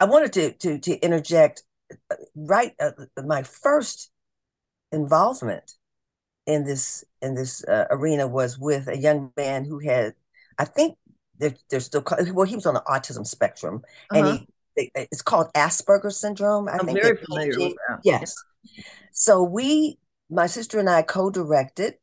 I 0.00 0.06
wanted 0.06 0.32
to 0.34 0.52
to 0.52 0.78
to 0.80 0.98
interject 0.98 1.62
uh, 2.10 2.16
right 2.34 2.72
uh, 2.80 2.90
my 3.24 3.44
first 3.44 4.10
involvement 4.92 5.72
in 6.46 6.64
this 6.64 7.04
in 7.22 7.34
this 7.34 7.64
uh, 7.64 7.86
arena 7.90 8.26
was 8.26 8.58
with 8.58 8.88
a 8.88 8.96
young 8.96 9.32
man 9.36 9.64
who 9.64 9.78
had 9.78 10.14
I 10.58 10.64
think 10.64 10.96
they're, 11.38 11.54
they're 11.70 11.80
still 11.80 12.04
well 12.32 12.46
he 12.46 12.54
was 12.54 12.66
on 12.66 12.74
the 12.74 12.82
autism 12.82 13.26
spectrum 13.26 13.82
uh-huh. 14.10 14.18
and 14.18 14.38
he 14.38 14.48
it's 14.76 15.22
called 15.22 15.52
Asperger's 15.54 16.18
syndrome. 16.18 16.68
I 16.68 16.74
am 16.74 16.86
think 16.86 17.00
very 17.00 17.16
familiar 17.16 17.58
with 17.58 17.76
that. 17.88 18.00
Yes. 18.02 18.34
So 19.12 19.42
we, 19.42 19.98
my 20.30 20.46
sister 20.46 20.78
and 20.78 20.90
I, 20.90 21.02
co-directed 21.02 21.94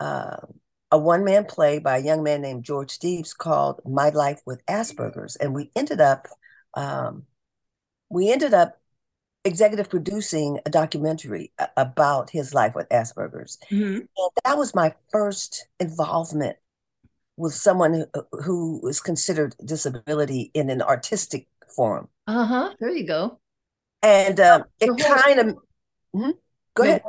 uh, 0.00 0.36
a 0.90 0.98
one-man 0.98 1.46
play 1.46 1.78
by 1.78 1.98
a 1.98 2.02
young 2.02 2.22
man 2.22 2.42
named 2.42 2.64
George 2.64 2.98
Steeves 2.98 3.36
called 3.36 3.80
"My 3.84 4.10
Life 4.10 4.40
with 4.46 4.64
Asperger's," 4.66 5.36
and 5.36 5.54
we 5.54 5.70
ended 5.76 6.00
up 6.00 6.28
um, 6.74 7.24
we 8.10 8.30
ended 8.30 8.54
up 8.54 8.77
executive 9.48 9.90
producing 9.90 10.60
a 10.64 10.70
documentary 10.70 11.52
about 11.76 12.30
his 12.30 12.54
life 12.54 12.74
with 12.74 12.88
Asperger's. 12.90 13.58
Mm-hmm. 13.70 13.96
And 13.96 14.30
that 14.44 14.56
was 14.56 14.74
my 14.74 14.94
first 15.10 15.66
involvement 15.80 16.56
with 17.36 17.54
someone 17.54 18.04
who, 18.44 18.80
was 18.82 19.00
considered 19.00 19.54
disability 19.64 20.50
in 20.54 20.70
an 20.70 20.82
artistic 20.82 21.48
form. 21.74 22.08
Uh 22.26 22.44
huh. 22.44 22.74
There 22.78 22.90
you 22.90 23.06
go. 23.06 23.40
And 24.02 24.38
um, 24.38 24.64
it 24.80 24.90
kind 24.98 25.40
of, 25.40 25.46
mm-hmm. 26.14 26.30
go 26.74 26.82
ahead. 26.82 27.02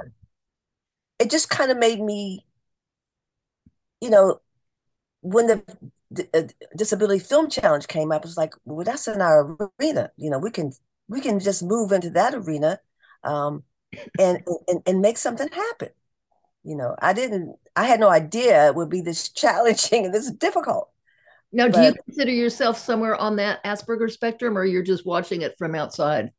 It 1.19 1.29
just 1.29 1.49
kind 1.49 1.71
of 1.71 1.77
made 1.77 1.99
me, 1.99 2.45
you 4.01 4.09
know, 4.09 4.39
when 5.21 5.47
the 5.47 6.27
uh, 6.33 6.43
disability 6.75 7.19
film 7.19 7.49
challenge 7.49 7.87
came 7.87 8.11
up, 8.11 8.23
it 8.23 8.27
was 8.27 8.37
like, 8.37 8.53
well, 8.65 8.85
that's 8.85 9.07
in 9.07 9.21
our 9.21 9.57
arena. 9.79 10.11
You 10.15 10.29
know, 10.29 10.39
we 10.39 10.51
can 10.51 10.71
we 11.09 11.19
can 11.19 11.39
just 11.39 11.63
move 11.63 11.91
into 11.91 12.11
that 12.11 12.33
arena 12.33 12.79
um, 13.23 13.63
and, 14.17 14.41
and 14.67 14.81
and 14.85 15.01
make 15.01 15.17
something 15.17 15.49
happen. 15.49 15.89
You 16.63 16.75
know, 16.75 16.95
I 17.01 17.13
didn't. 17.13 17.57
I 17.75 17.85
had 17.85 17.99
no 17.99 18.09
idea 18.09 18.67
it 18.67 18.75
would 18.75 18.89
be 18.89 19.01
this 19.01 19.29
challenging 19.33 20.05
and 20.05 20.13
this 20.13 20.31
difficult. 20.31 20.89
Now, 21.51 21.67
but, 21.67 21.75
do 21.75 21.81
you 21.81 21.93
consider 22.05 22.31
yourself 22.31 22.77
somewhere 22.77 23.15
on 23.15 23.37
that 23.37 23.63
Asperger 23.63 24.09
spectrum, 24.11 24.57
or 24.57 24.63
you're 24.63 24.83
just 24.83 25.05
watching 25.05 25.41
it 25.41 25.55
from 25.57 25.73
outside? 25.73 26.31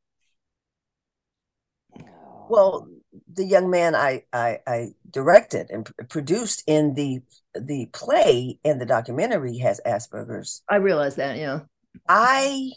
Well, 2.49 2.89
the 3.33 3.45
young 3.45 3.71
man 3.71 3.95
I, 3.95 4.25
I, 4.33 4.59
I 4.67 4.89
directed 5.09 5.71
and 5.71 5.89
produced 6.09 6.63
in 6.67 6.95
the 6.95 7.23
the 7.55 7.87
play 7.93 8.59
and 8.65 8.81
the 8.81 8.87
documentary 8.87 9.59
has 9.59 9.81
Asperger's. 9.85 10.63
I 10.69 10.77
realize 10.77 11.17
that, 11.17 11.39
yeah. 11.39 11.61
I 12.09 12.71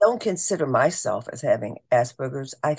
don't 0.00 0.20
consider 0.20 0.66
myself 0.66 1.28
as 1.32 1.42
having 1.42 1.78
Asperger's. 1.92 2.54
I 2.62 2.76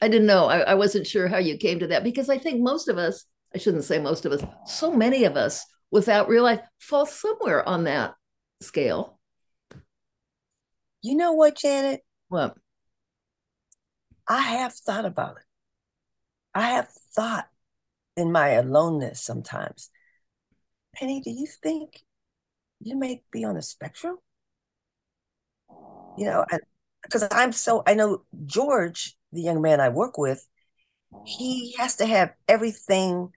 I 0.00 0.08
didn't 0.08 0.26
know. 0.26 0.46
I, 0.46 0.58
I 0.60 0.74
wasn't 0.74 1.06
sure 1.06 1.28
how 1.28 1.38
you 1.38 1.56
came 1.56 1.78
to 1.78 1.86
that 1.88 2.04
because 2.04 2.28
I 2.28 2.36
think 2.36 2.60
most 2.60 2.88
of 2.88 2.98
us, 2.98 3.24
I 3.54 3.58
shouldn't 3.58 3.84
say 3.84 3.98
most 3.98 4.26
of 4.26 4.32
us, 4.32 4.42
so 4.66 4.92
many 4.92 5.24
of 5.24 5.36
us 5.36 5.64
without 5.90 6.28
realize 6.28 6.58
fall 6.78 7.06
somewhere 7.06 7.66
on 7.66 7.84
that 7.84 8.14
scale. 8.60 9.18
You 11.00 11.16
know 11.16 11.32
what, 11.32 11.56
Janet? 11.56 12.02
What? 12.28 12.56
I 14.28 14.40
have 14.40 14.74
thought 14.74 15.04
about 15.04 15.36
it. 15.36 15.44
I 16.54 16.70
have 16.70 16.88
thought 17.14 17.48
in 18.16 18.32
my 18.32 18.50
aloneness 18.50 19.22
sometimes. 19.22 19.90
Penni, 20.96 21.22
do 21.22 21.30
you 21.30 21.46
think 21.46 22.04
you 22.80 22.96
may 22.96 23.22
be 23.30 23.44
on 23.44 23.54
the 23.54 23.62
spectrum? 23.62 24.18
You 26.16 26.26
know, 26.26 26.44
because 27.02 27.26
I'm 27.30 27.52
so, 27.52 27.82
I 27.86 27.94
know 27.94 28.22
George, 28.46 29.16
the 29.32 29.42
young 29.42 29.60
man 29.62 29.80
I 29.80 29.88
work 29.88 30.16
with, 30.16 30.46
he 31.24 31.74
has 31.78 31.96
to 31.96 32.06
have 32.06 32.32
everything 32.48 33.30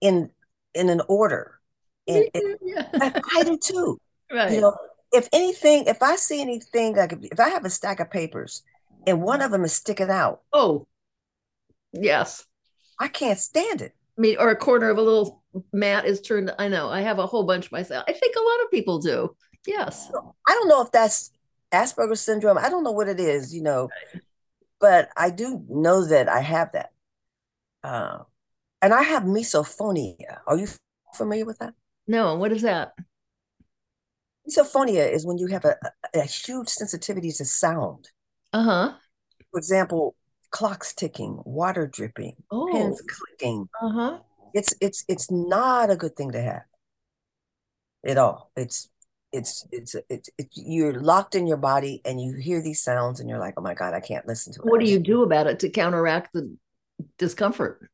in 0.00 0.30
in 0.74 0.88
an 0.88 1.02
order. 1.08 1.58
And 2.06 2.26
yeah. 2.62 2.88
I, 2.94 3.20
I 3.36 3.42
do 3.44 3.58
too. 3.58 3.98
Right. 4.34 4.52
You 4.52 4.62
know, 4.62 4.74
if 5.12 5.28
anything, 5.30 5.84
if 5.88 6.02
I 6.02 6.16
see 6.16 6.40
anything 6.40 6.96
like 6.96 7.12
if 7.20 7.38
I 7.38 7.50
have 7.50 7.66
a 7.66 7.70
stack 7.70 8.00
of 8.00 8.10
papers 8.10 8.62
and 9.06 9.20
one 9.20 9.42
of 9.42 9.50
them 9.50 9.62
is 9.62 9.74
sticking 9.74 10.08
out. 10.08 10.40
Oh, 10.54 10.86
yes. 11.92 12.46
I 12.98 13.08
can't 13.08 13.38
stand 13.38 13.82
it. 13.82 13.92
I 14.16 14.20
mean, 14.20 14.36
or 14.38 14.48
a 14.48 14.56
corner 14.56 14.88
of 14.88 14.96
a 14.96 15.02
little 15.02 15.42
mat 15.70 16.06
is 16.06 16.22
turned. 16.22 16.54
I 16.58 16.68
know. 16.68 16.88
I 16.88 17.02
have 17.02 17.18
a 17.18 17.26
whole 17.26 17.42
bunch 17.42 17.70
myself. 17.70 18.04
I 18.08 18.12
think 18.14 18.36
a 18.36 18.40
lot 18.40 18.64
of 18.64 18.70
people 18.70 19.00
do. 19.00 19.36
Yes. 19.66 20.10
I 20.46 20.52
don't 20.54 20.68
know 20.68 20.82
if 20.82 20.90
that's 20.90 21.30
Asperger's 21.72 22.20
syndrome. 22.20 22.58
I 22.58 22.68
don't 22.68 22.84
know 22.84 22.92
what 22.92 23.08
it 23.08 23.20
is, 23.20 23.54
you 23.54 23.62
know, 23.62 23.88
but 24.80 25.08
I 25.16 25.30
do 25.30 25.64
know 25.68 26.04
that 26.06 26.28
I 26.28 26.40
have 26.40 26.72
that. 26.72 26.90
Uh, 27.82 28.18
and 28.80 28.92
I 28.92 29.02
have 29.02 29.22
misophonia. 29.22 30.38
Are 30.46 30.56
you 30.56 30.68
familiar 31.14 31.44
with 31.44 31.58
that? 31.58 31.74
No. 32.06 32.34
What 32.36 32.52
is 32.52 32.62
that? 32.62 32.92
Misophonia 34.48 35.10
is 35.10 35.24
when 35.24 35.38
you 35.38 35.46
have 35.48 35.64
a, 35.64 35.76
a, 36.14 36.20
a 36.20 36.24
huge 36.24 36.68
sensitivity 36.68 37.30
to 37.30 37.44
sound. 37.44 38.10
Uh 38.52 38.62
huh. 38.62 38.92
For 39.50 39.58
example, 39.58 40.16
clocks 40.50 40.92
ticking, 40.94 41.40
water 41.44 41.86
dripping, 41.86 42.34
oh. 42.50 42.68
pens 42.72 43.02
clicking. 43.08 43.68
Uh 43.80 43.90
huh. 43.90 44.18
It's 44.54 44.74
it's 44.80 45.04
it's 45.08 45.30
not 45.30 45.90
a 45.90 45.96
good 45.96 46.16
thing 46.16 46.32
to 46.32 46.42
have 46.42 46.62
at 48.04 48.18
all. 48.18 48.50
It's 48.56 48.88
it's 49.32 49.66
it's 49.72 49.96
it's, 50.08 50.28
it's 50.38 50.50
you're 50.54 51.00
locked 51.00 51.34
in 51.34 51.46
your 51.46 51.56
body 51.56 52.00
and 52.04 52.20
you 52.20 52.34
hear 52.34 52.62
these 52.62 52.82
sounds 52.82 53.20
and 53.20 53.28
you're 53.28 53.38
like, 53.38 53.54
oh 53.56 53.62
my 53.62 53.74
god, 53.74 53.94
I 53.94 54.00
can't 54.00 54.26
listen 54.26 54.52
to 54.54 54.60
it. 54.60 54.66
What 54.66 54.80
do 54.80 54.86
you 54.86 54.98
do 54.98 55.22
about 55.22 55.46
it 55.46 55.60
to 55.60 55.70
counteract 55.70 56.32
the 56.32 56.54
discomfort? 57.18 57.90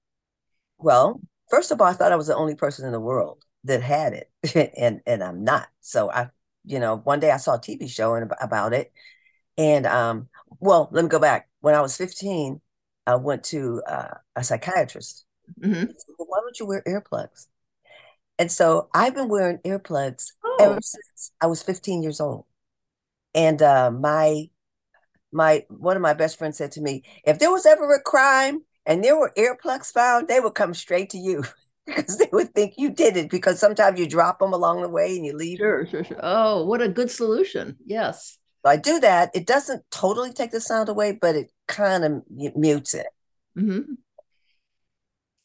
Well, 0.79 1.21
first 1.51 1.71
of 1.71 1.81
all, 1.81 1.87
I 1.87 1.93
thought 1.93 2.13
I 2.13 2.17
was 2.17 2.27
the 2.27 2.37
only 2.37 2.55
person 2.55 2.87
in 2.87 2.93
the 2.93 3.01
world 3.01 3.45
that 3.65 3.83
had 3.83 4.13
it, 4.13 4.73
and 4.77 5.01
and 5.07 5.23
I'm 5.23 5.45
not. 5.45 5.69
So 5.81 6.11
I, 6.11 6.29
you 6.65 6.81
know, 6.81 6.97
one 6.97 7.21
day 7.21 7.31
I 7.31 7.37
saw 7.37 7.55
a 7.55 7.61
TV 7.61 7.89
show 7.89 8.15
and 8.15 8.31
about 8.41 8.73
it, 8.73 8.93
and 9.57 9.87
um, 9.87 10.29
well, 10.61 10.89
let 10.93 11.05
me 11.05 11.09
go 11.09 11.19
back. 11.19 11.49
When 11.61 11.75
I 11.75 11.81
was 11.81 11.97
15, 11.97 12.61
I 13.07 13.17
went 13.17 13.45
to 13.45 13.83
uh, 13.87 14.15
a 14.37 14.45
psychiatrist. 14.45 15.25
Mm-hmm. 15.61 15.87
Said, 15.87 16.15
well, 16.19 16.29
why 16.29 16.41
don't 16.41 16.59
you 16.61 16.67
wear 16.67 16.83
earplugs? 16.87 17.47
And 18.39 18.53
so 18.53 18.89
I've 18.95 19.15
been 19.15 19.29
wearing 19.29 19.59
earplugs. 19.59 20.33
Ever 20.59 20.79
since 20.83 21.33
I 21.41 21.47
was 21.47 21.63
15 21.63 22.03
years 22.03 22.21
old. 22.21 22.45
And 23.35 23.61
uh, 23.63 23.91
my 23.91 24.49
my 25.33 25.65
one 25.69 25.97
of 25.97 26.03
my 26.03 26.15
best 26.15 26.39
friends 26.39 26.59
said 26.59 26.73
to 26.73 26.81
me, 26.81 27.03
if 27.25 27.39
there 27.39 27.51
was 27.51 27.67
ever 27.67 27.93
a 27.95 28.01
crime 28.01 28.63
and 28.87 29.05
there 29.05 29.19
were 29.19 29.33
earplugs 29.37 29.93
found, 29.93 30.29
they 30.29 30.41
would 30.41 30.55
come 30.55 30.75
straight 30.75 31.11
to 31.11 31.19
you 31.19 31.45
because 31.87 32.19
they 32.19 32.29
would 32.33 32.55
think 32.55 32.75
you 32.77 32.91
did 32.91 33.17
it 33.17 33.31
because 33.31 33.59
sometimes 33.59 33.99
you 33.99 34.09
drop 34.09 34.39
them 34.39 34.53
along 34.53 34.83
the 34.83 34.89
way 34.89 35.17
and 35.17 35.27
you 35.27 35.37
leave. 35.37 35.59
Sure, 35.59 35.87
sure, 35.87 36.05
sure. 36.05 36.21
Oh, 36.23 36.65
what 36.65 36.83
a 36.83 36.89
good 36.89 37.11
solution. 37.11 37.77
Yes. 37.85 38.39
I 38.65 38.77
do 38.77 39.01
that. 39.01 39.31
It 39.35 39.47
doesn't 39.47 39.85
totally 39.91 40.33
take 40.33 40.51
the 40.51 40.61
sound 40.61 40.89
away, 40.89 41.13
but 41.13 41.35
it 41.35 41.51
kind 41.69 42.05
of 42.05 42.23
mutes 42.29 42.93
it. 42.93 43.07
Mm-hmm. 43.57 43.95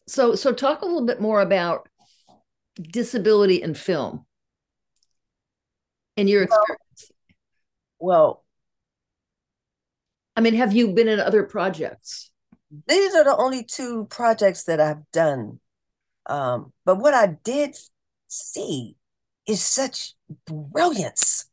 So, 0.08 0.36
so 0.36 0.52
talk 0.52 0.82
a 0.82 0.86
little 0.86 1.06
bit 1.06 1.22
more 1.22 1.40
about 1.40 1.88
disability 2.82 3.62
in 3.62 3.76
film 3.76 4.26
in 6.16 6.28
your 6.28 6.44
experience. 6.44 7.12
Well, 8.00 8.18
well, 8.18 8.44
I 10.36 10.42
mean, 10.42 10.56
have 10.56 10.74
you 10.74 10.94
been 10.94 11.08
in 11.08 11.20
other 11.20 11.44
projects? 11.44 12.32
These 12.88 13.14
are 13.14 13.24
the 13.24 13.38
only 13.38 13.64
two 13.64 14.08
projects 14.10 14.64
that 14.64 14.80
I've 14.80 15.10
done. 15.12 15.60
Um, 16.26 16.74
but 16.86 16.98
what 16.98 17.14
I 17.14 17.38
did 17.44 17.76
see 18.28 18.96
is 19.48 19.62
such 19.62 20.14
brilliance. 20.46 21.46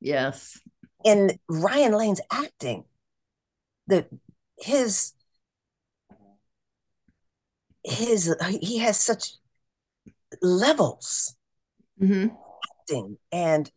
Yes 0.00 0.60
in 1.04 1.38
Ryan 1.48 1.92
Lane's 1.92 2.20
acting, 2.32 2.84
that 3.86 4.08
his 4.58 5.12
his 7.84 8.34
he 8.60 8.78
has 8.78 8.98
such 8.98 9.34
levels 10.40 11.36
mm-hmm. 12.00 12.34
acting 12.80 13.18
and 13.30 13.70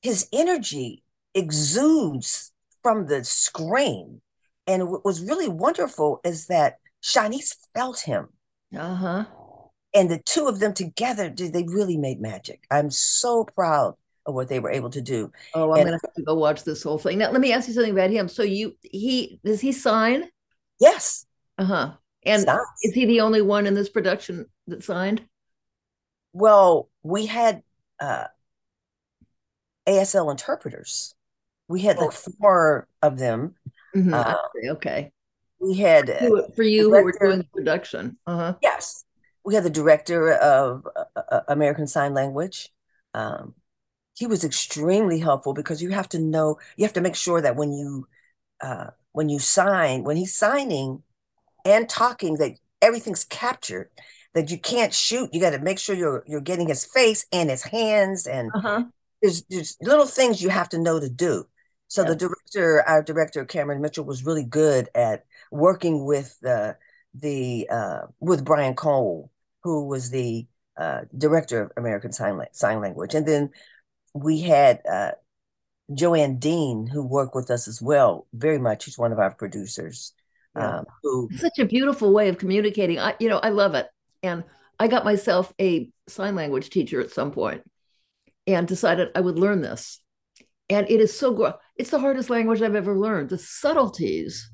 his 0.00 0.28
energy 0.32 1.02
exudes 1.34 2.52
from 2.82 3.06
the 3.06 3.24
screen 3.24 4.20
and 4.66 4.88
what 4.88 5.04
was 5.04 5.22
really 5.22 5.48
wonderful 5.48 6.20
is 6.24 6.46
that 6.46 6.78
Shanice 7.02 7.54
felt 7.74 8.00
him 8.00 8.28
uh-huh 8.76 9.24
and 9.94 10.10
the 10.10 10.20
two 10.24 10.46
of 10.46 10.60
them 10.60 10.72
together 10.72 11.28
they 11.30 11.64
really 11.68 11.96
made 11.96 12.20
magic 12.20 12.64
i'm 12.70 12.90
so 12.90 13.44
proud 13.44 13.94
of 14.26 14.34
what 14.34 14.48
they 14.48 14.60
were 14.60 14.70
able 14.70 14.90
to 14.90 15.00
do. 15.00 15.30
Oh, 15.54 15.72
I'm 15.72 15.80
and, 15.80 15.86
gonna 15.86 15.98
have 16.02 16.14
to 16.14 16.22
go 16.22 16.34
watch 16.34 16.64
this 16.64 16.82
whole 16.82 16.98
thing. 16.98 17.18
Now, 17.18 17.30
let 17.30 17.40
me 17.40 17.52
ask 17.52 17.68
you 17.68 17.74
something 17.74 17.92
about 17.92 18.10
him. 18.10 18.28
So 18.28 18.42
you 18.42 18.76
he 18.82 19.40
does 19.44 19.60
he 19.60 19.72
sign? 19.72 20.28
Yes. 20.80 21.26
Uh 21.58 21.64
huh. 21.64 21.92
And 22.24 22.42
Signs. 22.42 22.60
is 22.82 22.94
he 22.94 23.06
the 23.06 23.20
only 23.20 23.42
one 23.42 23.66
in 23.66 23.74
this 23.74 23.88
production 23.88 24.46
that 24.66 24.84
signed? 24.84 25.22
Well, 26.32 26.88
we 27.02 27.26
had 27.26 27.62
uh, 27.98 28.26
ASL 29.86 30.30
interpreters. 30.30 31.14
We 31.68 31.80
had 31.82 31.98
like 31.98 32.08
oh. 32.08 32.32
four 32.40 32.88
of 33.02 33.18
them. 33.18 33.54
Mm-hmm. 33.94 34.14
Uh, 34.14 34.34
okay. 34.72 35.12
We 35.60 35.76
had 35.76 36.10
uh, 36.10 36.48
for 36.56 36.62
you 36.62 36.90
director, 36.90 36.98
who 36.98 37.04
were 37.04 37.34
doing 37.34 37.48
production. 37.52 38.16
Uh-huh. 38.26 38.54
Yes, 38.62 39.04
we 39.44 39.54
had 39.54 39.64
the 39.64 39.70
director 39.70 40.32
of 40.32 40.86
uh, 40.96 41.20
uh, 41.30 41.40
American 41.48 41.86
Sign 41.86 42.14
Language. 42.14 42.70
Um, 43.14 43.54
he 44.16 44.26
was 44.26 44.44
extremely 44.44 45.18
helpful 45.18 45.54
because 45.54 45.82
you 45.82 45.90
have 45.90 46.08
to 46.10 46.18
know, 46.18 46.58
you 46.76 46.84
have 46.84 46.92
to 46.94 47.00
make 47.00 47.14
sure 47.14 47.40
that 47.40 47.56
when 47.56 47.72
you 47.72 48.06
uh, 48.60 48.88
when 49.12 49.28
you 49.28 49.38
sign, 49.38 50.04
when 50.04 50.16
he's 50.16 50.34
signing 50.34 51.02
and 51.64 51.88
talking, 51.88 52.34
that 52.36 52.52
everything's 52.82 53.24
captured. 53.24 53.90
That 54.32 54.50
you 54.50 54.58
can't 54.58 54.94
shoot. 54.94 55.30
You 55.32 55.40
got 55.40 55.50
to 55.50 55.58
make 55.58 55.78
sure 55.78 55.96
you're 55.96 56.22
you're 56.26 56.40
getting 56.40 56.68
his 56.68 56.84
face 56.84 57.26
and 57.32 57.50
his 57.50 57.64
hands, 57.64 58.28
and 58.28 58.50
uh-huh. 58.54 58.84
There's 59.22 59.42
there's 59.44 59.76
little 59.80 60.06
things 60.06 60.42
you 60.42 60.48
have 60.48 60.68
to 60.70 60.78
know 60.78 61.00
to 61.00 61.08
do. 61.08 61.46
So 61.88 62.02
yeah. 62.02 62.10
the 62.10 62.16
director, 62.16 62.82
our 62.86 63.02
director 63.02 63.44
Cameron 63.44 63.82
Mitchell, 63.82 64.04
was 64.04 64.24
really 64.24 64.44
good 64.44 64.88
at 64.94 65.24
working 65.50 66.04
with 66.04 66.38
the 66.40 66.76
the 67.14 67.68
uh, 67.70 68.00
with 68.20 68.44
Brian 68.44 68.74
Cole, 68.74 69.30
who 69.62 69.86
was 69.86 70.10
the 70.10 70.46
uh, 70.76 71.00
director 71.16 71.62
of 71.62 71.72
American 71.76 72.12
Sign, 72.12 72.40
Sign 72.52 72.80
Language, 72.80 73.14
and 73.14 73.26
then 73.26 73.50
we 74.14 74.40
had 74.40 74.80
uh, 74.90 75.12
Joanne 75.92 76.38
Dean, 76.38 76.86
who 76.86 77.04
worked 77.04 77.34
with 77.34 77.50
us 77.50 77.68
as 77.68 77.82
well, 77.82 78.26
very 78.32 78.58
much. 78.58 78.84
She's 78.84 78.98
one 78.98 79.12
of 79.12 79.18
our 79.18 79.34
producers. 79.34 80.12
Yeah. 80.56 80.78
Um, 80.78 80.86
who 81.02 81.28
such 81.36 81.58
a 81.58 81.64
beautiful 81.64 82.12
way 82.12 82.28
of 82.28 82.38
communicating. 82.38 82.98
I, 82.98 83.14
you 83.20 83.28
know, 83.28 83.38
I 83.38 83.50
love 83.50 83.74
it, 83.74 83.86
and 84.22 84.44
I 84.78 84.88
got 84.88 85.04
myself 85.04 85.52
a 85.60 85.90
sign 86.08 86.34
language 86.34 86.70
teacher 86.70 87.00
at 87.00 87.10
some 87.10 87.30
point, 87.30 87.62
and 88.54 88.66
decided 88.66 89.08
I 89.14 89.20
would 89.20 89.38
learn 89.38 89.60
this. 89.60 90.00
And 90.68 90.88
it 90.88 91.00
is 91.00 91.16
so 91.18 91.58
It's 91.76 91.90
the 91.90 91.98
hardest 91.98 92.30
language 92.30 92.62
I've 92.62 92.76
ever 92.76 92.96
learned. 92.96 93.30
The 93.30 93.38
subtleties 93.38 94.50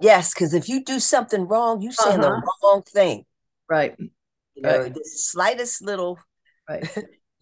Yes, 0.00 0.32
because 0.32 0.54
if 0.54 0.68
you 0.68 0.82
do 0.82 0.98
something 0.98 1.46
wrong, 1.46 1.82
you 1.82 1.92
saying 1.92 2.20
uh-huh. 2.20 2.40
the 2.40 2.52
wrong 2.62 2.82
thing. 2.82 3.24
Right. 3.68 3.94
You 3.98 4.62
know, 4.62 4.82
right. 4.82 4.94
the 4.94 5.04
slightest 5.04 5.82
little 5.82 6.18
right. 6.68 6.86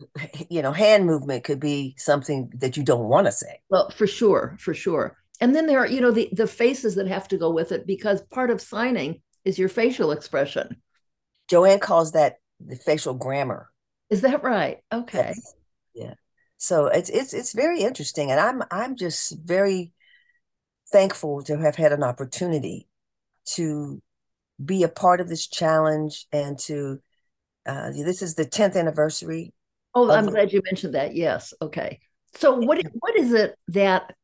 you 0.50 0.62
know, 0.62 0.72
hand 0.72 1.06
movement 1.06 1.44
could 1.44 1.60
be 1.60 1.94
something 1.96 2.50
that 2.56 2.76
you 2.76 2.82
don't 2.82 3.08
want 3.08 3.26
to 3.26 3.32
say. 3.32 3.60
Well, 3.70 3.90
for 3.90 4.06
sure, 4.06 4.56
for 4.60 4.74
sure. 4.74 5.16
And 5.40 5.54
then 5.54 5.66
there 5.66 5.78
are, 5.78 5.86
you 5.86 6.00
know, 6.00 6.10
the 6.10 6.28
the 6.32 6.46
faces 6.46 6.96
that 6.96 7.06
have 7.06 7.28
to 7.28 7.38
go 7.38 7.50
with 7.50 7.72
it 7.72 7.86
because 7.86 8.22
part 8.22 8.50
of 8.50 8.60
signing 8.60 9.22
is 9.44 9.58
your 9.58 9.68
facial 9.68 10.10
expression. 10.10 10.82
Joanne 11.48 11.78
calls 11.78 12.12
that 12.12 12.36
the 12.60 12.76
facial 12.76 13.14
grammar. 13.14 13.70
Is 14.10 14.22
that 14.22 14.42
right? 14.42 14.78
Okay. 14.92 15.32
Yes. 15.36 15.54
Yeah. 15.94 16.14
So 16.56 16.86
it's 16.86 17.10
it's 17.10 17.32
it's 17.34 17.52
very 17.52 17.80
interesting, 17.82 18.30
and 18.30 18.40
I'm 18.40 18.62
I'm 18.70 18.96
just 18.96 19.38
very 19.38 19.92
thankful 20.90 21.42
to 21.42 21.58
have 21.58 21.76
had 21.76 21.92
an 21.92 22.02
opportunity 22.02 22.88
to 23.44 24.02
be 24.62 24.82
a 24.82 24.88
part 24.88 25.20
of 25.20 25.28
this 25.28 25.46
challenge 25.46 26.26
and 26.32 26.58
to 26.58 27.00
uh, 27.66 27.90
this 27.90 28.22
is 28.22 28.34
the 28.34 28.44
10th 28.44 28.76
anniversary 28.76 29.52
oh 29.94 30.10
i'm 30.10 30.26
glad 30.26 30.52
you 30.52 30.60
mentioned 30.64 30.94
that 30.94 31.14
yes 31.14 31.52
okay 31.60 32.00
so 32.34 32.56
what 32.56 32.82
what 32.94 33.16
is 33.16 33.32
it 33.32 33.56
that 33.68 34.14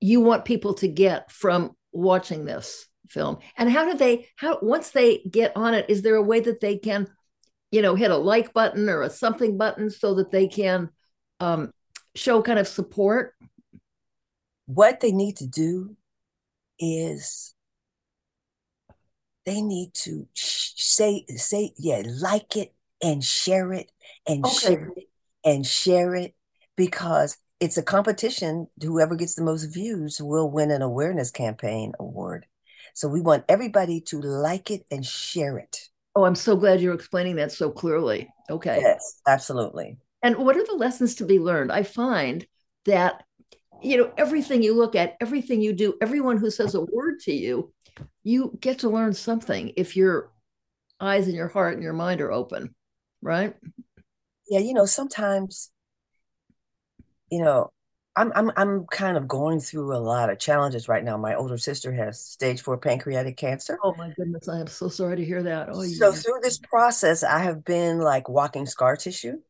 you 0.00 0.20
want 0.20 0.44
people 0.44 0.74
to 0.74 0.88
get 0.88 1.30
from 1.30 1.76
watching 1.92 2.44
this 2.44 2.86
film 3.08 3.38
and 3.56 3.70
how 3.70 3.84
do 3.90 3.96
they 3.96 4.26
how 4.36 4.58
once 4.62 4.90
they 4.90 5.18
get 5.30 5.52
on 5.56 5.74
it 5.74 5.86
is 5.88 6.02
there 6.02 6.16
a 6.16 6.22
way 6.22 6.40
that 6.40 6.60
they 6.60 6.76
can 6.76 7.06
you 7.70 7.82
know 7.82 7.94
hit 7.94 8.10
a 8.10 8.16
like 8.16 8.52
button 8.52 8.88
or 8.88 9.02
a 9.02 9.10
something 9.10 9.56
button 9.56 9.90
so 9.90 10.14
that 10.14 10.30
they 10.30 10.46
can 10.46 10.90
um, 11.40 11.70
show 12.14 12.42
kind 12.42 12.58
of 12.58 12.68
support. 12.68 13.34
What 14.66 15.00
they 15.00 15.12
need 15.12 15.36
to 15.36 15.46
do 15.46 15.96
is 16.78 17.54
they 19.44 19.62
need 19.62 19.94
to 19.94 20.26
sh- 20.34 20.72
say 20.76 21.24
say 21.36 21.72
yeah 21.78 22.02
like 22.20 22.56
it 22.56 22.74
and 23.02 23.22
share 23.22 23.72
it 23.72 23.90
and 24.26 24.44
okay. 24.44 24.54
share 24.54 24.92
it 24.96 25.04
and 25.44 25.66
share 25.66 26.14
it 26.14 26.34
because 26.76 27.36
it's 27.60 27.78
a 27.78 27.82
competition. 27.82 28.66
Whoever 28.82 29.16
gets 29.16 29.34
the 29.34 29.44
most 29.44 29.64
views 29.64 30.20
will 30.20 30.50
win 30.50 30.70
an 30.70 30.82
awareness 30.82 31.30
campaign 31.30 31.92
award. 31.98 32.46
So 32.94 33.08
we 33.08 33.20
want 33.20 33.44
everybody 33.48 34.00
to 34.02 34.20
like 34.20 34.70
it 34.70 34.84
and 34.90 35.04
share 35.04 35.58
it 35.58 35.88
oh 36.16 36.24
i'm 36.24 36.34
so 36.34 36.56
glad 36.56 36.80
you're 36.80 36.94
explaining 36.94 37.36
that 37.36 37.52
so 37.52 37.70
clearly. 37.70 38.28
Okay. 38.50 38.80
Yes 38.80 39.20
absolutely. 39.28 39.98
And 40.22 40.36
what 40.38 40.56
are 40.56 40.66
the 40.66 40.74
lessons 40.74 41.14
to 41.16 41.24
be 41.24 41.38
learned? 41.38 41.70
I 41.70 41.84
find 41.84 42.44
that 42.86 43.22
you 43.82 43.98
know, 43.98 44.12
everything 44.16 44.62
you 44.62 44.74
look 44.74 44.94
at, 44.94 45.16
everything 45.20 45.60
you 45.60 45.72
do, 45.72 45.94
everyone 46.00 46.38
who 46.38 46.50
says 46.50 46.74
a 46.74 46.80
word 46.80 47.20
to 47.20 47.32
you, 47.32 47.72
you 48.22 48.56
get 48.60 48.80
to 48.80 48.88
learn 48.88 49.12
something 49.12 49.72
if 49.76 49.96
your 49.96 50.32
eyes 51.00 51.26
and 51.26 51.36
your 51.36 51.48
heart 51.48 51.74
and 51.74 51.82
your 51.82 51.92
mind 51.92 52.20
are 52.20 52.32
open, 52.32 52.74
right? 53.22 53.54
Yeah, 54.48 54.60
you 54.60 54.74
know, 54.74 54.86
sometimes, 54.86 55.70
you 57.30 57.42
know, 57.42 57.70
I'm 58.16 58.32
I'm 58.34 58.50
I'm 58.56 58.86
kind 58.86 59.18
of 59.18 59.28
going 59.28 59.60
through 59.60 59.94
a 59.94 59.98
lot 59.98 60.30
of 60.30 60.38
challenges 60.38 60.88
right 60.88 61.04
now. 61.04 61.18
My 61.18 61.34
older 61.34 61.58
sister 61.58 61.92
has 61.92 62.18
stage 62.18 62.62
four 62.62 62.78
pancreatic 62.78 63.36
cancer. 63.36 63.78
Oh 63.84 63.94
my 63.96 64.10
goodness, 64.16 64.48
I 64.48 64.58
am 64.60 64.68
so 64.68 64.88
sorry 64.88 65.16
to 65.16 65.24
hear 65.24 65.42
that. 65.42 65.68
Oh, 65.70 65.82
so 65.82 66.08
yeah. 66.08 66.14
through 66.14 66.40
this 66.42 66.58
process, 66.58 67.22
I 67.22 67.40
have 67.40 67.62
been 67.62 67.98
like 67.98 68.28
walking 68.28 68.64
scar 68.64 68.96
tissue. 68.96 69.40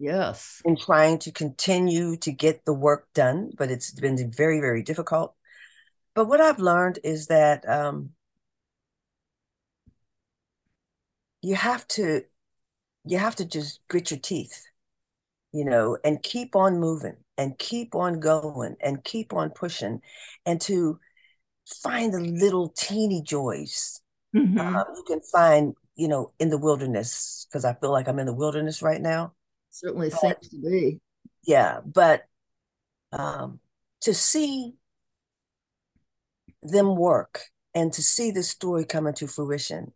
Yes. 0.00 0.60
In 0.64 0.76
trying 0.76 1.18
to 1.20 1.32
continue 1.32 2.16
to 2.18 2.32
get 2.32 2.64
the 2.64 2.74
work 2.74 3.08
done, 3.14 3.50
but 3.56 3.70
it's 3.70 3.92
been 3.92 4.30
very, 4.30 4.60
very 4.60 4.82
difficult. 4.82 5.34
But 6.14 6.26
what 6.26 6.40
I've 6.40 6.58
learned 6.58 6.98
is 7.04 7.28
that 7.28 7.68
um, 7.68 8.10
you 11.40 11.54
have 11.54 11.86
to 11.88 12.22
you 13.04 13.18
have 13.18 13.36
to 13.36 13.44
just 13.44 13.80
grit 13.88 14.10
your 14.10 14.20
teeth, 14.20 14.66
you 15.52 15.64
know, 15.64 15.96
and 16.04 16.20
keep 16.20 16.56
on 16.56 16.80
moving 16.80 17.16
and 17.38 17.58
keep 17.58 17.94
on 17.94 18.20
going 18.20 18.76
and 18.82 19.02
keep 19.04 19.32
on 19.32 19.50
pushing 19.50 20.00
and 20.44 20.60
to 20.60 20.98
find 21.82 22.12
the 22.12 22.20
little 22.20 22.68
teeny 22.76 23.22
joys 23.22 24.02
mm-hmm. 24.36 24.58
uh, 24.58 24.84
you 24.94 25.04
can 25.06 25.20
find, 25.20 25.74
you 25.96 26.08
know, 26.08 26.32
in 26.38 26.50
the 26.50 26.58
wilderness 26.58 27.46
because 27.48 27.64
I 27.64 27.72
feel 27.74 27.92
like 27.92 28.08
I'm 28.08 28.18
in 28.18 28.26
the 28.26 28.34
wilderness 28.34 28.82
right 28.82 29.00
now 29.00 29.32
certainly 29.70 30.10
but, 30.10 30.20
seems 30.42 30.48
to 30.50 30.70
be. 30.70 31.00
Yeah, 31.44 31.80
but 31.84 32.24
um, 33.12 33.60
to 34.02 34.12
see 34.12 34.74
them 36.62 36.96
work 36.96 37.42
and 37.74 37.92
to 37.92 38.02
see 38.02 38.30
the 38.30 38.42
story 38.42 38.84
come 38.84 39.06
into 39.06 39.26
fruition 39.26 39.92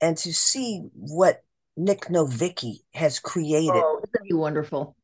and 0.00 0.16
to 0.18 0.32
see 0.32 0.88
what 0.92 1.42
Nic 1.76 2.06
Novicki 2.06 2.80
has 2.92 3.18
created. 3.18 3.70
Oh, 3.74 4.00
isn't 4.14 4.28
be 4.28 4.34
wonderful? 4.34 4.96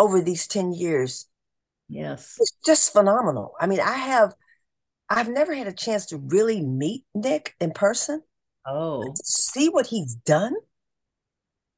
Over 0.00 0.20
these 0.20 0.46
10 0.46 0.72
years. 0.72 1.26
Yes. 1.88 2.36
It's 2.40 2.56
just 2.64 2.92
phenomenal. 2.92 3.54
I 3.60 3.66
mean, 3.66 3.80
I 3.80 3.96
have 3.96 4.34
I've 5.10 5.28
never 5.28 5.52
had 5.52 5.66
a 5.66 5.72
chance 5.72 6.06
to 6.06 6.18
really 6.18 6.60
meet 6.60 7.04
Nic 7.14 7.56
in 7.60 7.72
person. 7.72 8.22
Oh. 8.64 9.14
see 9.24 9.68
what 9.68 9.86
he's 9.86 10.14
done 10.14 10.54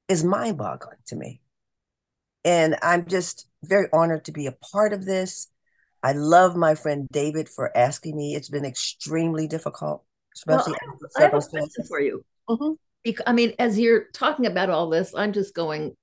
is 0.08 0.22
mind-boggling 0.22 0.98
to 1.06 1.16
me. 1.16 1.40
And 2.44 2.76
I'm 2.82 3.06
just 3.06 3.46
very 3.62 3.86
honored 3.92 4.26
to 4.26 4.32
be 4.32 4.46
a 4.46 4.52
part 4.52 4.92
of 4.92 5.06
this. 5.06 5.48
I 6.02 6.12
love 6.12 6.56
my 6.56 6.74
friend 6.74 7.08
David 7.10 7.48
for 7.48 7.74
asking 7.76 8.16
me. 8.16 8.34
It's 8.34 8.48
been 8.48 8.64
extremely 8.64 9.46
difficult, 9.46 10.04
especially 10.34 10.74
well, 10.84 10.98
I, 11.16 11.22
have 11.22 11.34
a 11.34 11.40
question 11.40 11.84
for 11.86 12.00
you. 12.00 12.24
Mm-hmm. 12.48 13.12
I 13.26 13.32
mean, 13.32 13.54
as 13.58 13.78
you're 13.78 14.06
talking 14.12 14.46
about 14.46 14.70
all 14.70 14.90
this, 14.90 15.14
I'm 15.14 15.32
just 15.32 15.54
going. 15.54 15.96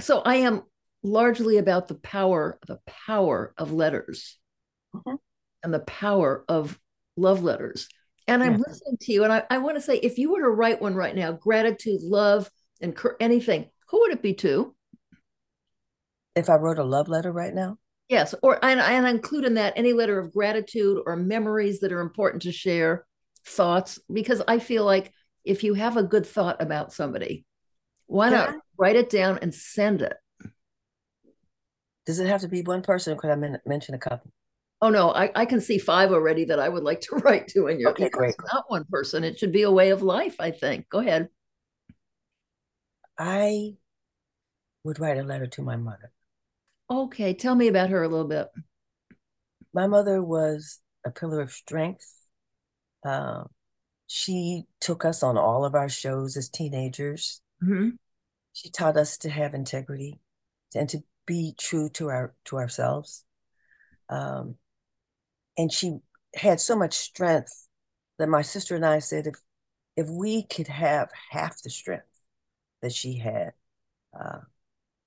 So 0.00 0.20
I 0.20 0.36
am 0.36 0.62
largely 1.02 1.58
about 1.58 1.88
the 1.88 1.94
power, 1.94 2.58
the 2.66 2.80
power 2.86 3.54
of 3.56 3.72
letters, 3.72 4.38
mm-hmm. 4.94 5.16
and 5.62 5.74
the 5.74 5.80
power 5.80 6.44
of 6.48 6.78
love 7.16 7.42
letters. 7.42 7.88
And 8.26 8.42
I'm 8.42 8.52
yeah. 8.52 8.64
listening 8.66 8.96
to 9.02 9.12
you, 9.12 9.24
and 9.24 9.32
I, 9.32 9.42
I 9.50 9.58
want 9.58 9.76
to 9.76 9.82
say, 9.82 9.96
if 9.98 10.18
you 10.18 10.32
were 10.32 10.40
to 10.40 10.48
write 10.48 10.80
one 10.80 10.94
right 10.94 11.14
now, 11.14 11.32
gratitude, 11.32 12.00
love, 12.02 12.50
and 12.80 12.98
anything, 13.20 13.68
who 13.90 14.00
would 14.00 14.12
it 14.12 14.22
be 14.22 14.34
to? 14.34 14.74
If 16.34 16.48
I 16.48 16.54
wrote 16.54 16.78
a 16.78 16.84
love 16.84 17.08
letter 17.08 17.30
right 17.30 17.54
now? 17.54 17.76
Yes, 18.08 18.34
or 18.42 18.62
and, 18.64 18.80
and 18.80 19.06
include 19.06 19.44
in 19.44 19.54
that 19.54 19.74
any 19.76 19.92
letter 19.92 20.18
of 20.18 20.32
gratitude 20.32 21.02
or 21.06 21.16
memories 21.16 21.80
that 21.80 21.92
are 21.92 22.00
important 22.00 22.42
to 22.42 22.52
share, 22.52 23.06
thoughts, 23.46 23.98
because 24.12 24.42
I 24.48 24.58
feel 24.58 24.84
like 24.84 25.12
if 25.44 25.62
you 25.62 25.74
have 25.74 25.96
a 25.96 26.02
good 26.02 26.26
thought 26.26 26.60
about 26.60 26.92
somebody, 26.92 27.44
why 28.06 28.30
not 28.30 28.54
write 28.76 28.96
it 28.96 29.10
down 29.10 29.38
and 29.42 29.54
send 29.54 30.02
it? 30.02 30.16
Does 32.06 32.18
it 32.18 32.26
have 32.26 32.42
to 32.42 32.48
be 32.48 32.62
one 32.62 32.82
person 32.82 33.14
or 33.14 33.16
could 33.16 33.30
I 33.30 33.36
men- 33.36 33.60
mention 33.64 33.94
a 33.94 33.98
couple? 33.98 34.30
Oh 34.82 34.90
no, 34.90 35.10
I, 35.10 35.30
I 35.34 35.46
can 35.46 35.60
see 35.60 35.78
five 35.78 36.12
already 36.12 36.44
that 36.46 36.58
I 36.58 36.68
would 36.68 36.82
like 36.82 37.00
to 37.02 37.16
write 37.24 37.48
to 37.48 37.68
in 37.68 37.80
your 37.80 37.92
Okay, 37.92 38.10
great. 38.10 38.34
It's 38.38 38.52
not 38.52 38.64
one 38.68 38.84
person. 38.90 39.24
It 39.24 39.38
should 39.38 39.52
be 39.52 39.62
a 39.62 39.70
way 39.70 39.90
of 39.90 40.02
life, 40.02 40.36
I 40.38 40.50
think. 40.50 40.88
Go 40.90 40.98
ahead. 40.98 41.28
I 43.16 43.76
would 44.82 44.98
write 44.98 45.18
a 45.18 45.22
letter 45.22 45.46
to 45.46 45.62
my 45.62 45.76
mother. 45.76 46.12
Okay, 46.90 47.32
tell 47.32 47.54
me 47.54 47.68
about 47.68 47.90
her 47.90 48.02
a 48.02 48.08
little 48.08 48.28
bit. 48.28 48.48
My 49.72 49.86
mother 49.86 50.22
was 50.22 50.80
a 51.04 51.10
pillar 51.10 51.40
of 51.40 51.50
strength. 51.50 52.14
Uh, 53.04 53.44
she 54.06 54.64
took 54.80 55.04
us 55.04 55.22
on 55.22 55.38
all 55.38 55.64
of 55.64 55.74
our 55.74 55.88
shows 55.88 56.36
as 56.36 56.48
teenagers. 56.48 57.40
hmm 57.60 57.90
She 58.54 58.70
taught 58.70 58.96
us 58.96 59.18
to 59.18 59.30
have 59.30 59.52
integrity 59.52 60.20
and 60.74 60.88
to 60.88 61.02
be 61.26 61.54
true 61.58 61.88
to 61.90 62.08
our 62.08 62.34
to 62.46 62.56
ourselves. 62.56 63.24
Um, 64.08 64.54
and 65.58 65.70
she 65.72 65.98
had 66.34 66.60
so 66.60 66.76
much 66.76 66.94
strength 66.94 67.68
that 68.18 68.28
my 68.28 68.42
sister 68.42 68.76
and 68.76 68.86
I 68.86 69.00
said 69.00 69.26
if 69.26 69.34
if 69.96 70.08
we 70.08 70.44
could 70.44 70.68
have 70.68 71.10
half 71.30 71.60
the 71.62 71.70
strength 71.70 72.06
that 72.80 72.92
she 72.92 73.18
had, 73.18 73.52
uh, 74.18 74.38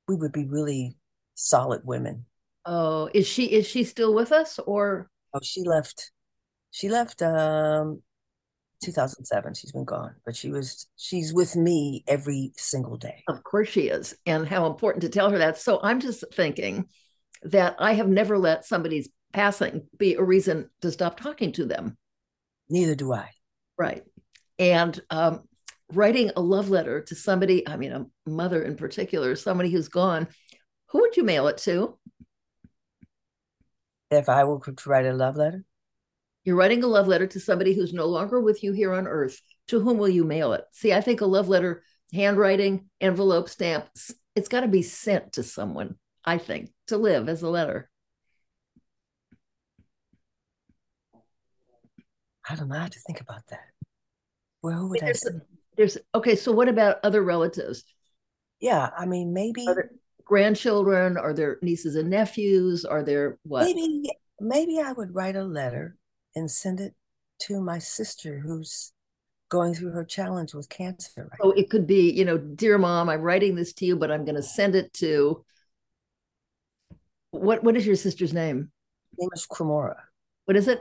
we 0.07 0.15
would 0.15 0.33
be 0.33 0.45
really 0.45 0.97
solid 1.35 1.81
women. 1.85 2.25
Oh, 2.65 3.09
is 3.13 3.27
she 3.27 3.45
is 3.45 3.65
she 3.65 3.85
still 3.85 4.13
with 4.13 4.33
us 4.33 4.59
or 4.59 5.09
Oh, 5.33 5.39
she 5.41 5.63
left. 5.63 6.11
She 6.71 6.89
left 6.89 7.21
um 7.21 8.01
2007. 8.83 9.53
She's 9.53 9.71
been 9.71 9.85
gone, 9.85 10.15
but 10.25 10.35
she 10.35 10.49
was 10.49 10.87
she's 10.97 11.33
with 11.33 11.55
me 11.55 12.03
every 12.07 12.51
single 12.57 12.97
day. 12.97 13.23
of 13.27 13.43
course 13.43 13.69
she 13.69 13.87
is 13.87 14.15
and 14.25 14.47
how 14.47 14.67
important 14.67 15.01
to 15.01 15.09
tell 15.09 15.29
her 15.29 15.37
that. 15.39 15.57
So 15.57 15.79
I'm 15.81 15.99
just 15.99 16.23
thinking 16.33 16.87
that 17.43 17.75
I 17.79 17.93
have 17.93 18.07
never 18.07 18.37
let 18.37 18.65
somebody's 18.65 19.09
passing 19.33 19.87
be 19.97 20.15
a 20.15 20.23
reason 20.23 20.69
to 20.81 20.91
stop 20.91 21.19
talking 21.19 21.51
to 21.53 21.65
them. 21.65 21.97
Neither 22.69 22.95
do 22.95 23.13
I. 23.13 23.29
Right. 23.77 24.03
And 24.59 24.99
um, 25.09 25.43
writing 25.93 26.31
a 26.35 26.41
love 26.41 26.69
letter 26.69 27.01
to 27.01 27.15
somebody, 27.15 27.67
I 27.67 27.77
mean, 27.77 27.91
a 27.91 28.05
mother 28.29 28.63
in 28.63 28.75
particular, 28.75 29.35
somebody 29.35 29.69
who's 29.69 29.87
gone, 29.87 30.27
who 30.87 31.01
would 31.01 31.15
you 31.15 31.23
mail 31.23 31.47
it 31.47 31.57
to? 31.59 31.97
If 34.09 34.29
I 34.29 34.43
were 34.45 34.59
to 34.59 34.89
write 34.89 35.05
a 35.05 35.13
love 35.13 35.35
letter, 35.35 35.63
You're 36.47 36.55
writing 36.55 36.81
a 36.81 36.87
love 36.87 37.09
letter 37.09 37.27
to 37.27 37.41
somebody 37.41 37.73
who's 37.73 37.91
no 37.91 38.05
longer 38.05 38.39
with 38.39 38.63
you 38.63 38.71
here 38.71 38.93
on 38.93 39.05
earth. 39.05 39.41
To 39.67 39.81
whom 39.81 39.97
will 39.97 40.07
you 40.07 40.23
mail 40.23 40.53
it? 40.53 40.63
See, 40.71 40.93
I 40.93 41.01
think 41.01 41.19
a 41.19 41.25
love 41.25 41.49
letter, 41.49 41.83
handwriting, 42.13 42.85
envelope, 43.01 43.49
stamps, 43.49 44.13
it's 44.33 44.47
got 44.47 44.61
to 44.61 44.69
be 44.69 44.81
sent 44.81 45.33
to 45.33 45.43
someone, 45.43 45.95
I 46.23 46.37
think, 46.37 46.69
to 46.87 46.95
live 46.95 47.27
as 47.27 47.41
a 47.41 47.49
letter. 47.49 47.89
I 52.49 52.55
don't 52.55 52.69
know. 52.69 52.77
I 52.77 52.83
have 52.83 52.91
to 52.91 52.99
think 53.01 53.19
about 53.19 53.45
that. 53.49 53.65
Who 54.61 54.87
would 54.87 55.03
I 55.03 55.07
There's, 55.07 55.23
send? 55.23 55.41
there's 55.75 55.97
okay, 56.15 56.37
so 56.37 56.53
what 56.53 56.69
about 56.69 56.99
other 57.03 57.23
relatives? 57.23 57.83
Yeah, 58.61 58.89
I 58.97 59.05
mean, 59.05 59.33
maybe, 59.33 59.67
grandchildren? 60.23 61.17
Are 61.17 61.33
there 61.33 61.57
nieces 61.61 61.97
and 61.97 62.09
nephews? 62.09 62.85
Are 62.85 63.03
there 63.03 63.37
what? 63.43 63.65
maybe, 63.65 64.11
maybe 64.39 64.79
I 64.79 64.93
would 64.93 65.13
write 65.13 65.35
a 65.35 65.43
letter 65.43 65.96
and 66.37 66.49
send 66.49 66.79
it 66.79 66.93
to 67.39 67.59
my 67.59 67.79
sister 67.79 68.39
who's 68.39 68.93
going 69.49 69.73
through 69.73 69.91
her 69.91 70.03
challenge 70.03 70.53
with 70.53 70.69
cancer 70.69 71.23
right 71.23 71.39
So 71.41 71.51
it 71.51 71.69
could 71.69 71.87
be, 71.87 72.11
you 72.11 72.25
know, 72.25 72.37
dear 72.37 72.77
mom, 72.77 73.09
I'm 73.09 73.21
writing 73.21 73.55
this 73.55 73.73
to 73.73 73.85
you, 73.85 73.95
but 73.95 74.11
I'm 74.11 74.25
going 74.25 74.35
to 74.35 74.43
send 74.43 74.75
it 74.75 74.93
to 74.93 75.43
what? 77.31 77.63
What 77.63 77.75
is 77.75 77.85
your 77.85 77.95
sister's 77.95 78.33
name? 78.33 78.71
Her 79.11 79.17
name 79.19 79.29
is 79.33 79.47
Cremora. 79.47 79.95
What 80.45 80.57
is 80.57 80.67
it? 80.67 80.79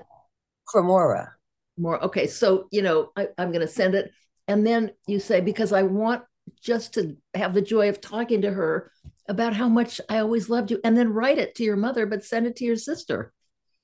Cremora. 0.69 1.31
More. 1.77 2.03
Okay, 2.05 2.27
so 2.27 2.69
you 2.71 2.83
know, 2.83 3.11
I, 3.17 3.29
I'm 3.37 3.51
going 3.51 3.67
to 3.67 3.73
send 3.73 3.95
it, 3.95 4.11
and 4.49 4.67
then 4.67 4.93
you 5.07 5.21
say 5.21 5.41
because 5.41 5.73
I 5.73 5.83
want 5.83 6.23
just 6.63 6.95
to 6.95 7.17
have 7.35 7.53
the 7.53 7.63
joy 7.63 7.89
of 7.89 8.01
talking 8.01 8.43
to 8.43 8.51
her 8.51 8.91
about 9.29 9.55
how 9.55 9.69
much 9.69 10.01
I 10.09 10.19
always 10.19 10.49
loved 10.49 10.71
you, 10.71 10.81
and 10.85 10.97
then 10.97 11.13
write 11.13 11.39
it 11.39 11.57
to 11.57 11.65
your 11.65 11.77
mother, 11.77 12.07
but 12.07 12.25
send 12.25 12.47
it 12.47 12.57
to 12.57 12.65
your 12.65 12.77
sister. 12.77 13.33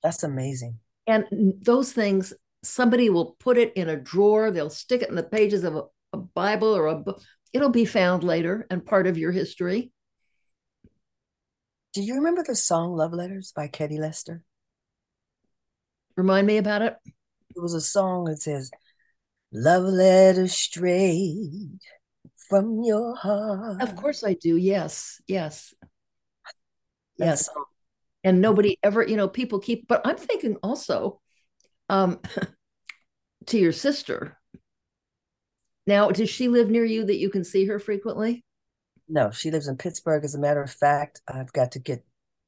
That's 0.03 0.23
amazing. 0.23 0.79
And 1.07 1.27
those 1.61 1.93
things, 1.93 2.33
somebody 2.63 3.11
will 3.11 3.37
put 3.41 3.59
it 3.59 3.73
in 3.75 3.89
a 3.89 3.97
drawer. 3.97 4.51
They'll 4.51 4.71
stick 4.71 5.03
it 5.03 5.09
in 5.09 5.17
the 5.17 5.23
pages 5.23 5.65
of 5.65 5.77
a, 5.77 5.83
a 6.13 6.17
Bible 6.19 6.75
or 6.75 6.87
a 6.87 6.97
book. 6.97 7.23
It'll 7.53 7.71
be 7.71 7.85
found 7.85 8.25
later 8.25 8.67
and 8.71 8.85
part 8.85 9.07
of 9.07 9.19
your 9.19 9.33
history. 9.33 9.93
Do 11.93 12.03
you 12.03 12.15
remember 12.15 12.43
the 12.43 12.57
song 12.57 12.97
Love 12.97 13.13
Letters 13.13 13.53
by 13.55 13.69
Ketty 13.69 13.99
Lester? 13.99 14.43
Remind 16.17 16.47
me 16.47 16.57
about 16.57 16.83
it. 16.83 16.97
It 17.55 17.61
was 17.61 17.75
a 17.75 17.81
song 17.81 18.25
that 18.25 18.41
says, 18.41 18.71
Love 19.53 19.85
letters 19.85 20.55
straight 20.55 21.69
from 22.49 22.83
your 22.83 23.15
heart. 23.15 23.83
Of 23.83 23.97
course 23.97 24.25
I 24.25 24.33
do. 24.35 24.57
Yes. 24.57 25.21
Yes. 25.27 25.75
That 27.19 27.27
Yes. 27.27 27.47
song. 27.47 27.65
And 28.25 28.41
nobody 28.41 28.79
ever, 28.83 29.03
you 29.03 29.17
know, 29.17 29.29
people 29.29 29.59
keep, 29.59 29.89
but 29.89 30.01
I'm 30.05 30.17
thinking 30.17 30.57
also 30.63 31.21
um, 31.89 32.21
to 33.47 33.59
your 33.59 33.73
sister. 33.73 34.39
Now, 35.87 36.11
does 36.11 36.31
she 36.31 36.49
live 36.49 36.71
near 36.71 36.85
you 36.85 37.05
that 37.05 37.19
you 37.19 37.31
can 37.31 37.43
see 37.43 37.67
her 37.67 37.79
frequently? 37.79 38.45
No, 39.09 39.31
she 39.33 39.51
lives 39.51 39.67
in 39.67 39.77
Pittsburgh. 39.77 40.25
As 40.25 40.35
a 40.35 40.39
matter 40.39 40.63
of 40.63 40.71
fact, 40.71 41.21
I've 41.27 41.53
got 41.53 41.73
to 41.73 41.81
get 41.81 42.05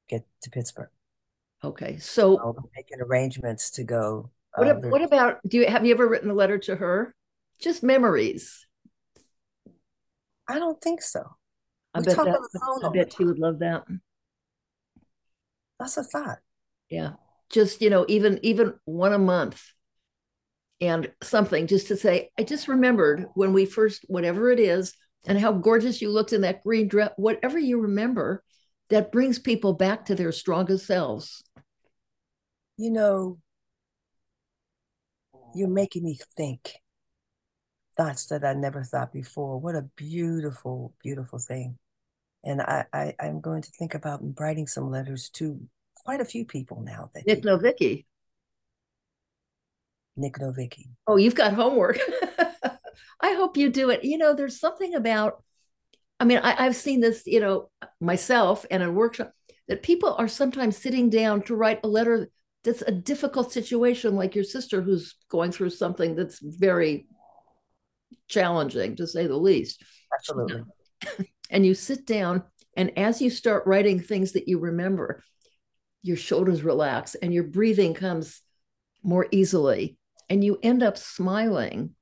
get 0.09 0.25
to 0.43 0.51
Pittsburgh. 0.51 0.91
Okay. 1.65 1.97
So 1.99 2.39
I'll 2.39 2.57
making 2.77 3.01
arrangements 3.01 3.71
to 3.73 3.85
go. 3.85 4.31
what, 4.55 4.69
uh, 4.69 4.71
ab- 4.71 4.85
what 4.85 5.03
about, 5.03 5.41
do 5.49 5.59
you, 5.59 5.67
have 5.67 5.85
you 5.85 5.95
ever 5.95 6.07
written 6.07 6.31
a 6.31 6.35
letter 6.35 6.59
to 6.59 6.77
her? 6.77 7.15
Just 7.59 7.83
memories. 7.83 8.67
I 10.47 10.59
don't 10.59 10.81
think 10.81 11.01
so. 11.01 11.25
I 11.95 12.01
We 12.01 12.05
bet 12.05 12.17
talk 12.17 12.27
that, 12.27 12.35
on 12.35 12.49
the 12.53 12.61
phone 12.61 12.85
I 12.85 12.93
bet 12.95 13.15
she 13.15 13.25
would 13.25 13.39
love 13.39 13.61
that. 13.61 13.85
That's 15.85 15.99
a 15.99 16.03
thought. 16.03 16.39
Yeah. 16.89 17.13
Just, 17.51 17.83
you 17.83 17.91
know, 17.91 18.07
even 18.09 18.41
even 18.43 18.75
one 18.87 19.13
a 19.13 19.19
month 19.19 19.63
and 20.81 21.13
something 21.23 21.67
just 21.67 21.89
to 21.89 21.97
say, 21.97 22.31
I 22.39 22.43
just 22.43 22.69
remembered 22.69 23.27
when 23.35 23.53
we 23.53 23.67
first, 23.67 24.07
whatever 24.09 24.51
it 24.51 24.59
is, 24.59 24.95
and 25.27 25.39
how 25.39 25.53
gorgeous 25.53 26.01
you 26.01 26.11
looked 26.11 26.33
in 26.33 26.41
that 26.41 26.63
green 26.63 26.89
dress, 26.89 27.11
whatever 27.17 27.59
you 27.59 27.81
remember, 27.81 28.43
that 28.89 29.13
brings 29.13 29.39
people 29.39 29.75
back 29.75 30.07
to 30.07 30.15
their 30.15 30.33
strongest 30.33 30.87
selves. 30.87 31.45
You 32.79 32.91
know, 32.91 33.39
you're 35.55 35.69
making 35.69 36.05
me 36.05 36.19
think 36.35 36.81
thoughts 37.95 38.27
that 38.27 38.43
I 38.43 38.55
never 38.55 38.83
thought 38.83 39.13
before. 39.13 39.61
What 39.61 39.75
a 39.75 39.83
beautiful, 39.97 40.95
beautiful 41.03 41.39
thing. 41.39 41.79
And 42.43 42.61
I, 42.61 42.85
I 42.93 43.15
I'm 43.21 43.41
going 43.41 43.63
to 43.63 43.71
think 43.71 43.95
about 43.95 44.21
writing 44.39 44.67
some 44.67 44.91
letters 44.91 45.31
to 45.35 45.61
quite 46.05 46.21
a 46.21 46.25
few 46.25 46.45
people 46.45 46.83
now 46.83 47.11
that 47.15 47.27
Nic 47.27 47.43
Novicki. 47.43 48.05
Nic 50.17 50.39
Novicki. 50.39 50.89
Oh, 51.07 51.17
you've 51.17 51.35
got 51.35 51.55
homework. 51.55 51.99
I 53.21 53.33
hope 53.33 53.57
you 53.57 53.71
do 53.71 53.91
it. 53.91 54.05
You 54.05 54.19
know, 54.19 54.35
there's 54.35 54.61
something 54.61 54.95
about, 54.95 55.43
I 56.21 56.25
mean, 56.25 56.39
I, 56.43 56.67
I've 56.67 56.77
seen 56.77 57.01
this, 57.01 57.23
you 57.27 57.41
know, 57.41 57.71
myself 58.01 58.67
and 58.71 58.83
in 58.83 58.95
workshop 58.95 59.33
that 59.69 59.83
people 59.83 60.15
are 60.19 60.29
sometimes 60.29 60.77
sitting 60.77 61.11
down 61.11 61.43
to 61.43 61.57
write 61.57 61.81
a 61.85 61.89
letter 61.89 62.31
that's 62.63 62.83
a 62.83 62.93
difficult 62.93 63.53
situation, 63.53 64.15
like 64.15 64.35
your 64.35 64.45
sister 64.45 64.81
who's 64.81 65.17
going 65.29 65.53
through 65.53 65.71
something 65.71 66.15
that's 66.15 66.39
very 66.41 67.07
challenging, 68.29 68.97
to 68.97 69.07
say 69.07 69.27
the 69.27 69.37
least. 69.37 69.83
Absolutely. 70.15 70.63
And 71.51 71.67
you 71.67 71.75
sit 71.75 72.07
down, 72.07 72.43
and 72.77 72.99
as 72.99 73.21
you 73.21 73.31
start 73.31 73.67
writing 73.67 74.01
things 74.01 74.33
that 74.33 74.49
you 74.49 74.59
remember, 74.59 75.23
your 76.05 76.17
shoulders 76.17 76.63
relax 76.63 77.17
and 77.17 77.35
your 77.35 77.43
breathing 77.43 77.95
comes 77.95 78.41
more 79.03 79.27
easily. 79.33 79.99
And 80.31 80.45
you 80.45 80.59
end 80.63 80.83
up 80.83 80.97
smiling 80.97 81.97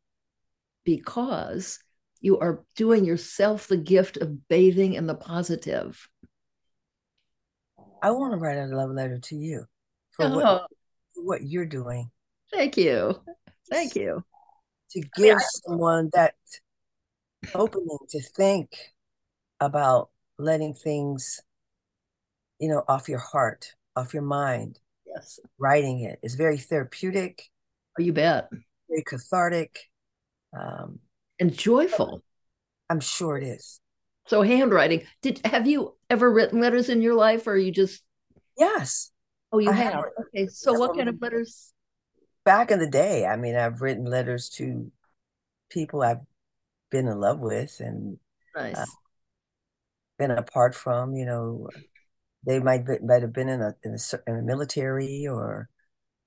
because 0.84 1.78
you 2.20 2.38
are 2.38 2.64
doing 2.76 3.04
yourself 3.04 3.66
the 3.66 3.76
gift 3.76 4.18
of 4.18 4.48
bathing 4.48 4.92
in 4.92 5.06
the 5.06 5.14
positive. 5.14 6.08
I 8.02 8.10
want 8.10 8.32
to 8.34 8.38
write 8.38 8.58
a 8.58 8.66
love 8.66 8.90
letter 8.90 9.18
to 9.18 9.36
you 9.36 9.64
for 10.10 10.26
Oh, 10.26 10.34
what, 10.34 10.66
what 11.14 11.42
you're 11.42 11.64
doing 11.64 12.10
thank 12.52 12.76
you. 12.76 13.20
Thank 13.70 13.96
you. 13.96 14.22
to 14.90 15.00
I 15.00 15.02
mean, 15.02 15.10
give 15.16 15.38
someone 15.64 16.10
that 16.12 16.34
opening 17.54 17.98
to 18.10 18.20
think 18.20 18.76
about 19.60 20.10
letting 20.38 20.74
things, 20.74 21.40
you 22.58 22.68
know, 22.68 22.84
off 22.86 23.08
your 23.08 23.18
heart, 23.18 23.74
off 23.96 24.14
your 24.14 24.22
mind. 24.22 24.78
Yes. 25.06 25.38
Writing 25.58 26.00
it 26.00 26.18
is 26.22 26.34
very 26.34 26.58
therapeutic, 26.58 27.50
Oh, 27.98 28.02
you 28.02 28.12
bet. 28.12 28.48
very 28.88 29.02
cathartic. 29.02 29.90
Um, 30.58 31.00
And 31.38 31.52
joyful. 31.52 32.22
I'm 32.88 33.00
sure 33.00 33.36
it 33.36 33.44
is. 33.44 33.80
So 34.26 34.42
handwriting. 34.42 35.02
Did 35.20 35.40
have 35.44 35.66
you 35.66 35.94
ever 36.08 36.30
written 36.30 36.60
letters 36.60 36.88
in 36.88 37.02
your 37.02 37.14
life, 37.14 37.46
or 37.46 37.56
you 37.56 37.72
just? 37.72 38.02
Yes. 38.56 39.10
Oh, 39.50 39.58
you 39.58 39.70
I 39.70 39.74
have. 39.74 39.92
have. 39.94 40.04
Okay. 40.28 40.46
So, 40.46 40.72
what 40.74 40.96
kind 40.96 41.08
of 41.08 41.20
letters? 41.20 41.72
Back 42.44 42.70
in 42.70 42.78
the 42.78 42.88
day, 42.88 43.26
I 43.26 43.36
mean, 43.36 43.56
I've 43.56 43.82
written 43.82 44.04
letters 44.04 44.48
to 44.56 44.90
people 45.70 46.02
I've 46.02 46.20
been 46.90 47.08
in 47.08 47.18
love 47.18 47.40
with 47.40 47.80
and 47.80 48.18
nice. 48.54 48.76
uh, 48.76 48.86
been 50.18 50.30
apart 50.30 50.74
from. 50.74 51.14
You 51.14 51.26
know, 51.26 51.68
they 52.44 52.58
might 52.58 52.86
be, 52.86 52.98
might 53.02 53.22
have 53.22 53.32
been 53.32 53.48
in 53.48 53.60
a 53.60 53.74
in, 53.84 53.94
a, 53.94 54.30
in 54.30 54.36
the 54.36 54.42
military, 54.42 55.26
or 55.26 55.68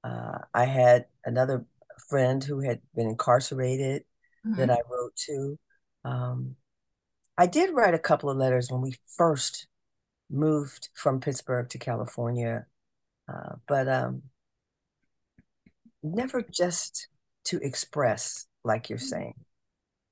uh, 0.03 0.39
I 0.53 0.65
had 0.65 1.05
another 1.25 1.65
friend 2.09 2.43
who 2.43 2.59
had 2.59 2.81
been 2.95 3.07
incarcerated 3.07 4.03
mm-hmm. 4.45 4.57
that 4.57 4.69
I 4.69 4.77
wrote 4.89 5.15
to. 5.27 5.59
Um, 6.03 6.55
I 7.37 7.47
did 7.47 7.73
write 7.73 7.93
a 7.93 7.99
couple 7.99 8.29
of 8.29 8.37
letters 8.37 8.71
when 8.71 8.81
we 8.81 8.95
first 9.17 9.67
moved 10.29 10.89
from 10.93 11.19
Pittsburgh 11.19 11.69
to 11.69 11.77
California, 11.77 12.65
uh, 13.31 13.55
but 13.67 13.87
um, 13.87 14.23
never 16.01 16.41
just 16.41 17.07
to 17.45 17.59
express, 17.61 18.45
like 18.63 18.89
you're 18.89 18.97
saying. 18.99 19.33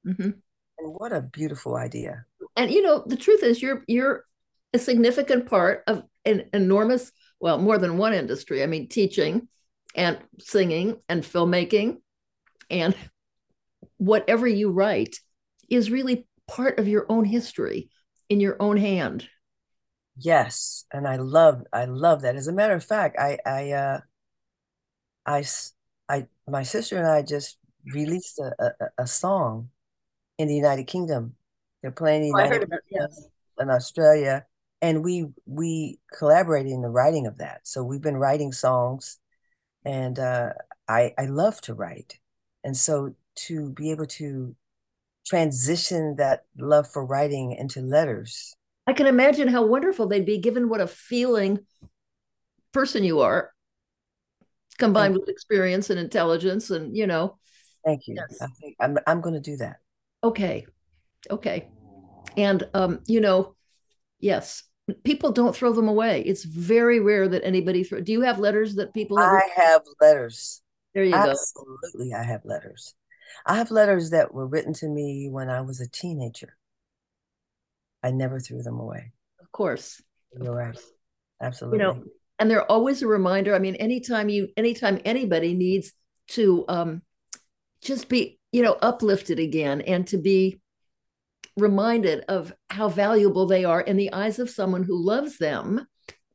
Mm-hmm. 0.05 0.31
And 0.79 0.93
what 0.93 1.13
a 1.13 1.21
beautiful 1.21 1.75
idea! 1.75 2.25
And 2.57 2.69
you 2.71 2.81
know, 2.81 3.03
the 3.05 3.15
truth 3.15 3.41
is, 3.43 3.61
you're 3.61 3.83
you're 3.87 4.25
a 4.73 4.79
significant 4.79 5.45
part 5.45 5.83
of 5.87 6.03
an 6.25 6.49
enormous, 6.53 7.11
well, 7.39 7.57
more 7.57 7.77
than 7.77 7.97
one 7.97 8.13
industry. 8.13 8.63
I 8.63 8.65
mean, 8.65 8.87
teaching 8.87 9.47
and 9.95 10.17
singing 10.39 10.97
and 11.07 11.23
filmmaking 11.23 11.97
and 12.69 12.95
whatever 13.97 14.47
you 14.47 14.71
write 14.71 15.19
is 15.69 15.91
really 15.91 16.27
part 16.47 16.79
of 16.79 16.87
your 16.87 17.05
own 17.09 17.25
history 17.25 17.89
in 18.29 18.39
your 18.39 18.57
own 18.59 18.77
hand. 18.77 19.27
Yes, 20.17 20.85
and 20.91 21.07
I 21.07 21.15
love 21.15 21.63
I 21.73 21.85
love 21.85 22.21
that. 22.21 22.35
As 22.35 22.47
a 22.47 22.53
matter 22.53 22.75
of 22.75 22.83
fact, 22.83 23.17
I 23.19 23.37
I 23.45 23.71
uh 23.71 23.99
I 25.25 25.43
I 26.07 26.27
my 26.47 26.63
sister 26.63 26.97
and 26.97 27.07
I 27.07 27.23
just 27.23 27.57
released 27.85 28.39
a, 28.39 28.53
a, 28.59 28.89
a 28.99 29.07
song 29.07 29.69
in 30.37 30.47
the 30.47 30.55
United 30.55 30.85
Kingdom. 30.85 31.35
They're 31.81 31.91
playing 31.91 32.31
the 32.31 32.39
oh, 32.39 32.49
Kingdom 32.49 32.79
yes. 32.89 33.27
in 33.59 33.69
Australia, 33.69 34.45
and 34.83 35.01
we 35.01 35.27
we 35.45 35.97
collaborated 36.15 36.73
in 36.73 36.81
the 36.81 36.89
writing 36.89 37.25
of 37.25 37.37
that. 37.37 37.61
So 37.63 37.83
we've 37.83 38.01
been 38.01 38.17
writing 38.17 38.51
songs, 38.51 39.17
and 39.85 40.19
uh, 40.19 40.49
I 40.89 41.13
I 41.17 41.25
love 41.25 41.61
to 41.61 41.73
write, 41.73 42.19
and 42.65 42.75
so 42.75 43.15
to 43.47 43.69
be 43.71 43.91
able 43.91 44.05
to 44.05 44.55
transition 45.25 46.17
that 46.17 46.43
love 46.57 46.91
for 46.91 47.05
writing 47.05 47.53
into 47.53 47.79
letters. 47.79 48.53
I 48.85 48.91
can 48.91 49.07
imagine 49.07 49.47
how 49.47 49.65
wonderful 49.65 50.05
they'd 50.07 50.25
be 50.25 50.37
given 50.37 50.67
what 50.67 50.81
a 50.81 50.87
feeling 50.87 51.59
person 52.73 53.05
you 53.05 53.21
are 53.21 53.51
combined 54.77 55.13
with 55.13 55.29
experience 55.29 55.89
and 55.91 55.99
intelligence 55.99 56.71
and 56.71 56.95
you 56.95 57.07
know. 57.07 57.37
Thank 57.85 58.07
you. 58.07 58.15
Yes. 58.15 58.41
I 58.41 58.47
think 58.59 58.75
I'm, 58.81 58.97
I'm 59.07 59.21
going 59.21 59.35
to 59.35 59.41
do 59.41 59.55
that. 59.57 59.77
Okay. 60.23 60.65
Okay. 61.31 61.69
And 62.35 62.67
um 62.73 62.99
you 63.05 63.21
know 63.21 63.55
yes 64.19 64.63
people 65.03 65.31
don't 65.31 65.55
throw 65.55 65.71
them 65.71 65.87
away 65.87 66.21
it's 66.21 66.43
very 66.43 66.99
rare 66.99 67.27
that 67.27 67.43
anybody 67.45 67.83
throw 67.83 68.01
do 68.01 68.11
you 68.11 68.21
have 68.21 68.39
letters 68.39 68.75
that 68.75 68.93
people 68.93 69.17
have 69.17 69.31
i 69.31 69.47
have 69.55 69.81
letters 70.01 70.61
there 70.93 71.03
you 71.03 71.13
absolutely, 71.13 71.73
go 71.73 71.87
absolutely 71.87 72.13
i 72.13 72.23
have 72.23 72.41
letters 72.43 72.93
I 73.45 73.57
have 73.57 73.71
letters 73.71 74.11
that 74.11 74.33
were 74.33 74.47
written 74.47 74.73
to 74.75 74.87
me 74.87 75.29
when 75.29 75.49
I 75.49 75.61
was 75.61 75.81
a 75.81 75.87
teenager. 75.87 76.55
I 78.01 78.11
never 78.11 78.39
threw 78.39 78.61
them 78.61 78.79
away. 78.79 79.11
Of 79.41 79.51
course. 79.51 80.01
You're 80.33 80.49
of 80.49 80.55
right. 80.55 80.73
Course. 80.73 80.91
Absolutely. 81.41 81.79
You 81.79 81.83
know, 81.83 82.03
and 82.39 82.49
they're 82.49 82.69
always 82.69 83.01
a 83.01 83.07
reminder. 83.07 83.55
I 83.55 83.59
mean, 83.59 83.75
anytime 83.75 84.29
you, 84.29 84.49
anytime 84.57 84.99
anybody 85.05 85.53
needs 85.53 85.93
to 86.29 86.65
um, 86.67 87.01
just 87.81 88.09
be, 88.09 88.39
you 88.51 88.61
know, 88.61 88.77
uplifted 88.81 89.39
again 89.39 89.81
and 89.81 90.07
to 90.07 90.17
be 90.17 90.59
reminded 91.57 92.25
of 92.27 92.53
how 92.69 92.89
valuable 92.89 93.45
they 93.45 93.65
are 93.65 93.81
in 93.81 93.97
the 93.97 94.11
eyes 94.13 94.39
of 94.39 94.49
someone 94.49 94.83
who 94.83 94.97
loves 94.97 95.37
them, 95.37 95.85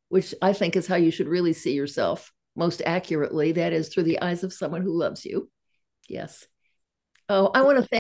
which 0.09 0.35
I 0.41 0.53
think 0.53 0.77
is 0.77 0.87
how 0.87 0.97
you 0.97 1.11
should 1.11 1.29
really 1.29 1.53
see 1.53 1.73
yourself 1.73 2.33
most 2.57 2.83
accurately. 2.85 3.53
That 3.53 3.73
is 3.73 3.89
through 3.89 4.05
the 4.05 4.21
eyes 4.21 4.45
of 4.45 4.53
someone 4.53 4.83
who 4.83 4.97
loves 4.97 5.25
you. 5.25 5.51
Yes. 6.09 6.47
Oh, 7.29 7.51
I 7.55 7.63
want 7.63 7.79
to 7.79 7.85
thank 7.85 7.97